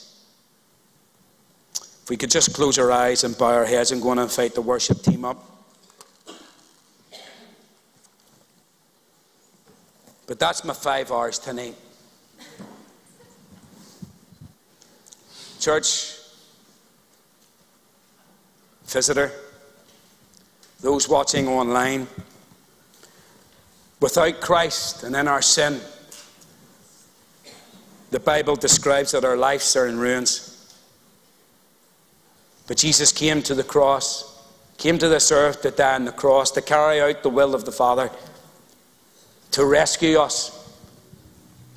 If 1.73 2.09
we 2.09 2.17
could 2.17 2.31
just 2.31 2.53
close 2.53 2.77
our 2.77 2.91
eyes 2.91 3.23
and 3.23 3.37
bow 3.37 3.53
our 3.53 3.65
heads, 3.65 3.91
I'm 3.91 3.99
going 3.99 4.17
to 4.17 4.23
invite 4.23 4.53
the 4.53 4.61
worship 4.61 5.01
team 5.01 5.25
up. 5.25 5.56
But 10.27 10.39
that's 10.39 10.63
my 10.65 10.73
five 10.73 11.11
hours 11.11 11.39
tonight. 11.39 11.75
Church, 15.59 16.17
visitor, 18.85 19.31
those 20.81 21.09
watching 21.09 21.47
online, 21.47 22.07
without 23.99 24.39
Christ 24.41 25.03
and 25.03 25.15
in 25.15 25.27
our 25.27 25.41
sin, 25.41 25.79
the 28.11 28.19
Bible 28.19 28.55
describes 28.55 29.13
that 29.13 29.25
our 29.25 29.37
lives 29.37 29.75
are 29.75 29.87
in 29.87 29.97
ruins. 29.97 30.75
But 32.67 32.77
Jesus 32.77 33.11
came 33.13 33.41
to 33.43 33.55
the 33.55 33.63
cross, 33.63 34.45
came 34.77 34.97
to 34.97 35.07
this 35.07 35.31
earth 35.31 35.61
to 35.61 35.71
die 35.71 35.95
on 35.95 36.05
the 36.05 36.11
cross, 36.11 36.51
to 36.51 36.61
carry 36.61 37.01
out 37.01 37.23
the 37.23 37.29
will 37.29 37.55
of 37.55 37.65
the 37.65 37.71
Father, 37.71 38.11
to 39.51 39.65
rescue 39.65 40.19
us, 40.19 40.51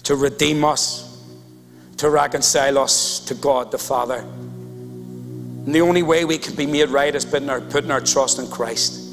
to 0.04 0.14
redeem 0.16 0.64
us, 0.64 1.06
to 1.98 2.10
reconcile 2.10 2.78
us 2.78 3.20
to 3.20 3.34
God 3.34 3.70
the 3.70 3.78
Father. 3.78 4.18
And 4.18 5.74
the 5.74 5.82
only 5.82 6.02
way 6.02 6.24
we 6.24 6.38
can 6.38 6.54
be 6.54 6.66
made 6.66 6.88
right 6.88 7.14
is 7.14 7.24
putting 7.24 7.50
our, 7.50 7.60
putting 7.60 7.90
our 7.90 8.00
trust 8.00 8.38
in 8.38 8.48
Christ. 8.48 9.08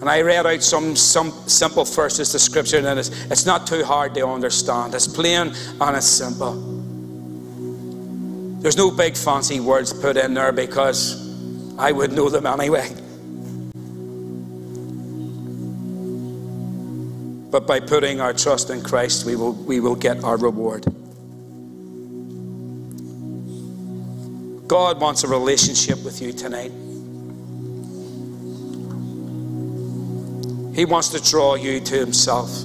And 0.00 0.10
I 0.10 0.20
read 0.20 0.44
out 0.44 0.62
some, 0.62 0.94
some 0.94 1.32
simple 1.48 1.84
verses 1.84 2.34
of 2.34 2.40
Scripture, 2.42 2.86
and 2.86 2.98
it's, 2.98 3.08
it's 3.30 3.46
not 3.46 3.66
too 3.66 3.82
hard 3.84 4.14
to 4.14 4.26
understand. 4.26 4.94
It's 4.94 5.08
plain 5.08 5.54
and 5.80 5.96
it's 5.96 6.06
simple. 6.06 6.52
There's 8.60 8.76
no 8.76 8.90
big 8.90 9.16
fancy 9.16 9.60
words 9.60 9.92
put 9.92 10.16
in 10.16 10.34
there 10.34 10.52
because 10.52 11.24
I 11.78 11.92
would 11.92 12.12
know 12.12 12.28
them 12.28 12.46
anyway. 12.46 12.94
But 17.56 17.66
by 17.66 17.80
putting 17.80 18.20
our 18.20 18.34
trust 18.34 18.68
in 18.68 18.82
Christ, 18.82 19.24
we 19.24 19.34
will, 19.34 19.54
we 19.54 19.80
will 19.80 19.94
get 19.94 20.22
our 20.22 20.36
reward. 20.36 20.84
God 24.68 25.00
wants 25.00 25.24
a 25.24 25.28
relationship 25.28 26.04
with 26.04 26.20
you 26.20 26.34
tonight. 26.34 26.70
He 30.76 30.84
wants 30.84 31.08
to 31.08 31.30
draw 31.30 31.54
you 31.54 31.80
to 31.80 31.96
Himself. 31.96 32.62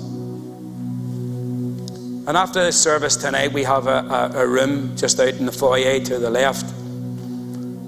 And 2.28 2.36
after 2.36 2.62
the 2.62 2.74
service 2.74 3.16
tonight, 3.16 3.54
we 3.54 3.64
have 3.64 3.88
a, 3.88 4.32
a, 4.36 4.44
a, 4.44 4.46
room 4.46 4.98
just 4.98 5.22
out 5.22 5.36
in 5.36 5.46
the 5.46 5.54
foyer 5.54 6.02
to 6.02 6.20
the 6.20 6.30
left. 6.30 6.66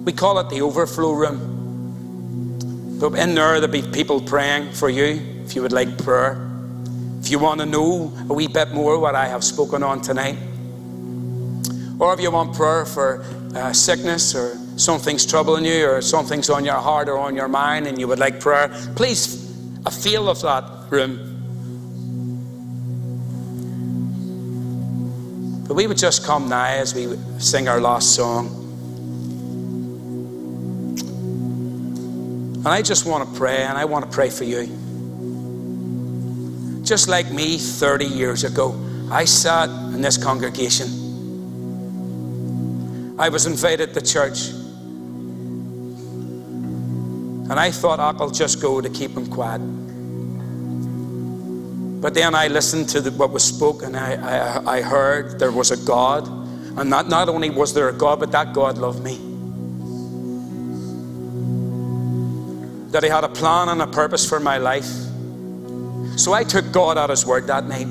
We 0.05 0.13
call 0.13 0.39
it 0.39 0.49
the 0.49 0.61
overflow 0.61 1.11
room. 1.11 2.97
But 2.97 3.15
in 3.15 3.35
there, 3.35 3.59
there'll 3.59 3.67
be 3.67 3.81
people 3.81 4.21
praying 4.21 4.71
for 4.71 4.89
you 4.89 5.19
if 5.43 5.53
you 5.53 5.61
would 5.63 5.73
like 5.73 5.97
prayer. 5.97 6.52
If 7.23 7.31
you 7.31 7.39
want 7.39 7.61
to 7.61 7.65
know 7.65 8.11
a 8.29 8.33
wee 8.33 8.47
bit 8.47 8.71
more 8.71 8.99
what 8.99 9.15
I 9.15 9.27
have 9.27 9.43
spoken 9.43 9.81
on 9.81 10.01
tonight, 10.01 10.37
or 11.99 12.13
if 12.13 12.19
you 12.19 12.29
want 12.29 12.55
prayer 12.55 12.85
for 12.85 13.23
uh, 13.55 13.71
sickness 13.71 14.35
or 14.35 14.57
something's 14.77 15.25
troubling 15.25 15.65
you 15.65 15.87
or 15.87 16.01
something's 16.01 16.49
on 16.49 16.65
your 16.65 16.75
heart 16.75 17.07
or 17.07 17.17
on 17.17 17.35
your 17.35 17.47
mind 17.47 17.87
and 17.87 17.97
you 17.99 18.07
would 18.07 18.19
like 18.19 18.39
prayer, 18.39 18.69
please, 18.95 19.49
a 19.85 19.91
feel 19.91 20.29
of 20.29 20.41
that 20.41 20.63
room 20.89 21.33
But 25.67 25.75
we 25.75 25.87
would 25.87 25.97
just 25.97 26.25
come 26.25 26.49
now 26.49 26.65
as 26.65 26.93
we 26.93 27.17
sing 27.39 27.67
our 27.67 27.79
last 27.79 28.13
song. 28.13 28.47
And 32.57 32.67
I 32.67 32.81
just 32.81 33.05
want 33.05 33.27
to 33.27 33.39
pray, 33.39 33.63
and 33.63 33.77
I 33.77 33.85
want 33.85 34.05
to 34.05 34.11
pray 34.11 34.29
for 34.29 34.43
you. 34.43 34.82
Just 36.83 37.07
like 37.07 37.31
me 37.31 37.57
30 37.57 38.05
years 38.05 38.43
ago, 38.43 38.75
I 39.09 39.23
sat 39.23 39.69
in 39.69 40.01
this 40.01 40.17
congregation. 40.17 40.87
I 43.17 43.29
was 43.29 43.45
invited 43.45 43.93
to 43.93 44.01
church. 44.01 44.49
And 47.49 47.53
I 47.53 47.71
thought 47.71 47.99
I'll 48.01 48.29
just 48.29 48.61
go 48.61 48.81
to 48.81 48.89
keep 48.89 49.11
him 49.11 49.27
quiet. 49.27 49.61
But 52.01 52.15
then 52.15 52.35
I 52.35 52.47
listened 52.47 52.89
to 52.89 52.99
the, 52.99 53.11
what 53.11 53.31
was 53.31 53.45
spoken. 53.45 53.95
I, 53.95 54.15
I, 54.15 54.77
I 54.79 54.81
heard 54.81 55.39
there 55.39 55.53
was 55.53 55.71
a 55.71 55.77
God. 55.85 56.27
And 56.77 56.89
not, 56.89 57.07
not 57.07 57.29
only 57.29 57.49
was 57.49 57.73
there 57.73 57.87
a 57.87 57.93
God, 57.93 58.19
but 58.19 58.31
that 58.33 58.51
God 58.51 58.77
loved 58.77 59.01
me. 59.01 59.19
That 62.91 63.03
He 63.03 63.09
had 63.09 63.23
a 63.23 63.29
plan 63.29 63.69
and 63.69 63.81
a 63.81 63.87
purpose 63.87 64.27
for 64.27 64.41
my 64.41 64.57
life. 64.57 65.12
So 66.17 66.33
I 66.33 66.43
took 66.43 66.71
God 66.71 66.97
at 66.97 67.09
His 67.09 67.25
word 67.25 67.47
that 67.47 67.65
night. 67.65 67.87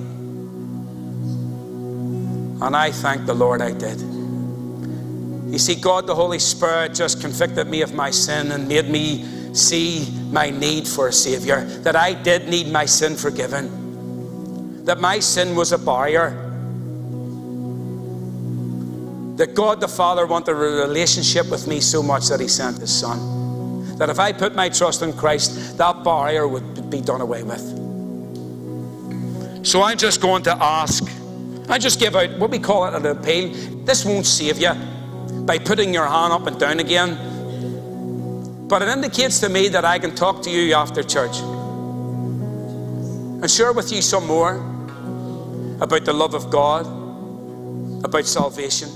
And 2.64 2.76
I 2.76 2.92
thank 2.92 3.26
the 3.26 3.34
Lord 3.34 3.60
I 3.60 3.72
did. 3.72 4.00
You 5.52 5.58
see, 5.58 5.74
God, 5.74 6.06
the 6.06 6.14
Holy 6.14 6.38
Spirit, 6.38 6.94
just 6.94 7.20
convicted 7.20 7.66
me 7.66 7.82
of 7.82 7.92
my 7.94 8.10
sin 8.10 8.52
and 8.52 8.68
made 8.68 8.88
me 8.88 9.54
see 9.54 10.08
my 10.30 10.50
need 10.50 10.86
for 10.86 11.08
a 11.08 11.12
Savior. 11.12 11.64
That 11.82 11.96
I 11.96 12.14
did 12.14 12.48
need 12.48 12.68
my 12.68 12.86
sin 12.86 13.16
forgiven 13.16 13.82
that 14.84 15.00
my 15.00 15.20
sin 15.20 15.54
was 15.54 15.72
a 15.72 15.78
barrier. 15.78 16.30
That 19.36 19.54
God 19.54 19.80
the 19.80 19.88
Father 19.88 20.26
wanted 20.26 20.52
a 20.52 20.54
relationship 20.54 21.50
with 21.50 21.66
me 21.66 21.80
so 21.80 22.02
much 22.02 22.28
that 22.28 22.40
He 22.40 22.48
sent 22.48 22.78
His 22.78 22.92
Son. 22.92 23.96
That 23.98 24.10
if 24.10 24.18
I 24.18 24.32
put 24.32 24.54
my 24.54 24.68
trust 24.68 25.02
in 25.02 25.12
Christ, 25.12 25.78
that 25.78 26.02
barrier 26.04 26.48
would 26.48 26.90
be 26.90 27.00
done 27.00 27.20
away 27.20 27.42
with. 27.42 27.81
So 29.62 29.80
I'm 29.82 29.96
just 29.96 30.20
going 30.20 30.42
to 30.44 30.56
ask, 30.60 31.04
I 31.68 31.78
just 31.78 32.00
give 32.00 32.16
out 32.16 32.36
what 32.38 32.50
we 32.50 32.58
call 32.58 32.84
it 32.86 32.94
an 32.94 33.06
appeal. 33.06 33.54
This 33.84 34.04
won't 34.04 34.26
save 34.26 34.58
you 34.58 34.74
by 35.44 35.58
putting 35.58 35.94
your 35.94 36.06
hand 36.06 36.32
up 36.32 36.48
and 36.48 36.58
down 36.58 36.80
again. 36.80 38.66
But 38.66 38.82
it 38.82 38.88
indicates 38.88 39.38
to 39.40 39.48
me 39.48 39.68
that 39.68 39.84
I 39.84 40.00
can 40.00 40.16
talk 40.16 40.42
to 40.42 40.50
you 40.50 40.74
after 40.74 41.04
church 41.04 41.38
and 43.42 43.48
share 43.50 43.72
with 43.72 43.92
you 43.92 44.02
some 44.02 44.26
more 44.26 44.56
about 45.80 46.04
the 46.04 46.12
love 46.12 46.34
of 46.34 46.50
God, 46.50 46.84
about 48.04 48.26
salvation, 48.26 48.88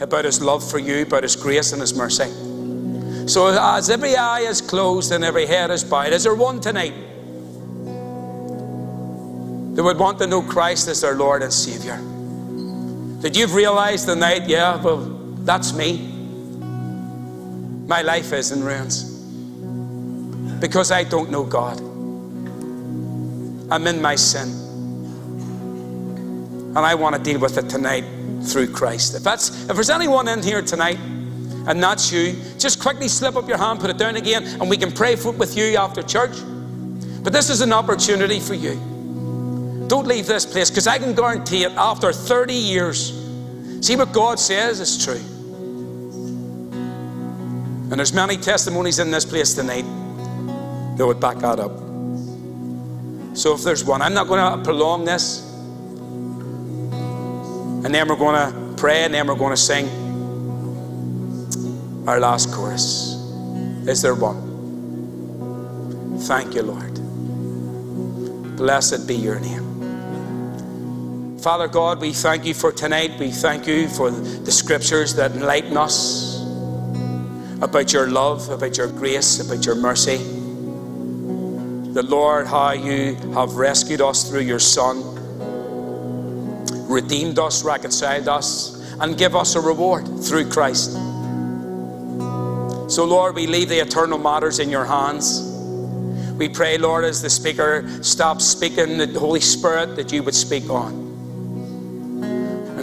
about 0.00 0.24
His 0.24 0.40
love 0.40 0.68
for 0.68 0.80
you, 0.80 1.02
about 1.02 1.22
His 1.22 1.36
grace 1.36 1.72
and 1.72 1.80
His 1.80 1.94
mercy. 1.94 2.32
So, 3.28 3.48
as 3.48 3.90
every 3.90 4.16
eye 4.16 4.40
is 4.40 4.60
closed 4.60 5.12
and 5.12 5.22
every 5.22 5.46
head 5.46 5.70
is 5.70 5.84
bowed, 5.84 6.12
is 6.12 6.24
there 6.24 6.34
one 6.34 6.60
tonight 6.60 6.94
that 9.78 9.84
would 9.84 9.96
want 9.96 10.18
to 10.18 10.26
know 10.26 10.42
Christ 10.42 10.88
as 10.88 11.02
their 11.02 11.14
Lord 11.14 11.40
and 11.40 11.52
Savior? 11.52 11.98
That 13.20 13.36
you've 13.36 13.54
realized 13.54 14.08
tonight, 14.08 14.48
yeah, 14.48 14.82
well, 14.82 14.98
That's 15.44 15.72
me. 15.72 15.98
My 17.86 18.02
life 18.02 18.32
is 18.32 18.50
in 18.50 18.64
ruins 18.64 19.04
because 20.58 20.90
I 20.90 21.04
don't 21.04 21.30
know 21.30 21.44
God. 21.44 21.78
I'm 23.70 23.86
in 23.86 24.02
my 24.02 24.16
sin. 24.16 24.48
And 26.74 26.78
I 26.78 26.96
want 26.96 27.14
to 27.14 27.22
deal 27.22 27.38
with 27.38 27.56
it 27.56 27.70
tonight 27.70 28.04
through 28.42 28.72
Christ. 28.72 29.14
If 29.14 29.22
that's 29.22 29.62
if 29.70 29.76
there's 29.76 29.90
anyone 29.90 30.26
in 30.26 30.42
here 30.42 30.60
tonight 30.60 30.98
and 31.68 31.80
that's 31.80 32.10
you, 32.10 32.34
just 32.58 32.80
quickly 32.80 33.06
slip 33.06 33.36
up 33.36 33.46
your 33.46 33.58
hand, 33.58 33.78
put 33.78 33.90
it 33.90 33.96
down 33.96 34.16
again, 34.16 34.44
and 34.44 34.68
we 34.68 34.76
can 34.76 34.90
pray 34.90 35.14
for, 35.14 35.30
with 35.30 35.56
you 35.56 35.76
after 35.76 36.02
church. 36.02 36.36
But 37.22 37.32
this 37.32 37.48
is 37.48 37.60
an 37.60 37.72
opportunity 37.72 38.40
for 38.40 38.54
you. 38.54 38.87
Don't 39.88 40.06
leave 40.06 40.26
this 40.26 40.44
place 40.44 40.70
because 40.70 40.86
I 40.86 40.98
can 40.98 41.14
guarantee 41.14 41.64
it 41.64 41.72
after 41.72 42.12
30 42.12 42.52
years. 42.52 43.12
See 43.80 43.96
what 43.96 44.12
God 44.12 44.38
says 44.38 44.80
is 44.80 45.02
true. 45.02 45.20
And 47.90 47.92
there's 47.92 48.12
many 48.12 48.36
testimonies 48.36 48.98
in 48.98 49.10
this 49.10 49.24
place 49.24 49.54
tonight 49.54 49.86
that 50.98 51.06
would 51.06 51.20
back 51.20 51.38
that 51.38 51.58
up. 51.58 51.72
So 53.34 53.54
if 53.54 53.62
there's 53.62 53.82
one, 53.82 54.02
I'm 54.02 54.12
not 54.12 54.28
going 54.28 54.58
to 54.58 54.62
prolong 54.62 55.06
this. 55.06 55.42
And 57.84 57.94
then 57.94 58.08
we're 58.08 58.16
going 58.16 58.34
to 58.34 58.74
pray 58.76 59.04
and 59.04 59.14
then 59.14 59.26
we're 59.26 59.36
going 59.36 59.54
to 59.54 59.56
sing 59.56 59.88
our 62.06 62.20
last 62.20 62.52
chorus. 62.52 63.14
Is 63.86 64.02
there 64.02 64.14
one? 64.14 64.48
Thank 66.18 66.54
you, 66.54 66.62
Lord. 66.62 66.94
Blessed 68.56 69.06
be 69.06 69.14
your 69.14 69.38
name. 69.40 69.67
Father 71.48 71.66
God, 71.66 71.98
we 72.02 72.12
thank 72.12 72.44
you 72.44 72.52
for 72.52 72.70
tonight. 72.70 73.18
We 73.18 73.30
thank 73.30 73.66
you 73.66 73.88
for 73.88 74.10
the 74.10 74.52
scriptures 74.52 75.14
that 75.14 75.30
enlighten 75.30 75.78
us 75.78 76.42
about 77.62 77.90
your 77.90 78.06
love, 78.06 78.50
about 78.50 78.76
your 78.76 78.88
grace, 78.88 79.40
about 79.40 79.64
your 79.64 79.74
mercy. 79.74 80.18
The 81.94 82.02
Lord, 82.02 82.48
how 82.48 82.72
you 82.72 83.14
have 83.32 83.54
rescued 83.54 84.02
us 84.02 84.28
through 84.28 84.42
your 84.42 84.58
Son, 84.58 85.02
redeemed 86.86 87.38
us, 87.38 87.64
reconciled 87.64 88.28
us, 88.28 88.78
and 89.00 89.16
give 89.16 89.34
us 89.34 89.54
a 89.54 89.60
reward 89.62 90.04
through 90.22 90.50
Christ. 90.50 90.92
So, 92.92 93.06
Lord, 93.06 93.34
we 93.34 93.46
leave 93.46 93.70
the 93.70 93.78
eternal 93.78 94.18
matters 94.18 94.58
in 94.58 94.68
your 94.68 94.84
hands. 94.84 95.40
We 96.36 96.50
pray, 96.50 96.76
Lord, 96.76 97.06
as 97.06 97.22
the 97.22 97.30
speaker 97.30 97.88
stops 98.02 98.44
speaking, 98.44 98.98
the 98.98 99.18
Holy 99.18 99.40
Spirit, 99.40 99.96
that 99.96 100.12
you 100.12 100.22
would 100.22 100.34
speak 100.34 100.68
on. 100.68 101.07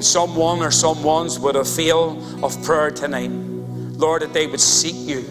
Someone 0.06 0.62
or 0.62 0.72
some 0.72 1.04
ones 1.04 1.40
would 1.40 1.56
have 1.56 1.68
feel 1.68 2.46
of 2.46 2.64
prayer 2.64 2.92
tonight. 2.92 3.32
Lord, 3.32 4.22
that 4.22 4.34
they 4.34 4.46
would 4.46 4.62
seek 4.62 4.96
you. 4.96 5.22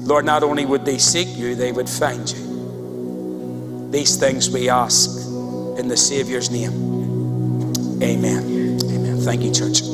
Lord, 0.00 0.24
not 0.26 0.42
only 0.42 0.66
would 0.66 0.84
they 0.84 0.98
seek 0.98 1.28
you, 1.36 1.54
they 1.54 1.72
would 1.72 1.88
find 1.88 2.30
you. 2.30 3.88
These 3.90 4.16
things 4.16 4.50
we 4.50 4.68
ask 4.68 5.08
in 5.78 5.88
the 5.88 5.96
Savior's 5.96 6.50
name. 6.50 8.02
Amen. 8.02 8.80
Amen. 8.82 9.20
Thank 9.20 9.42
you, 9.42 9.52
church. 9.52 9.84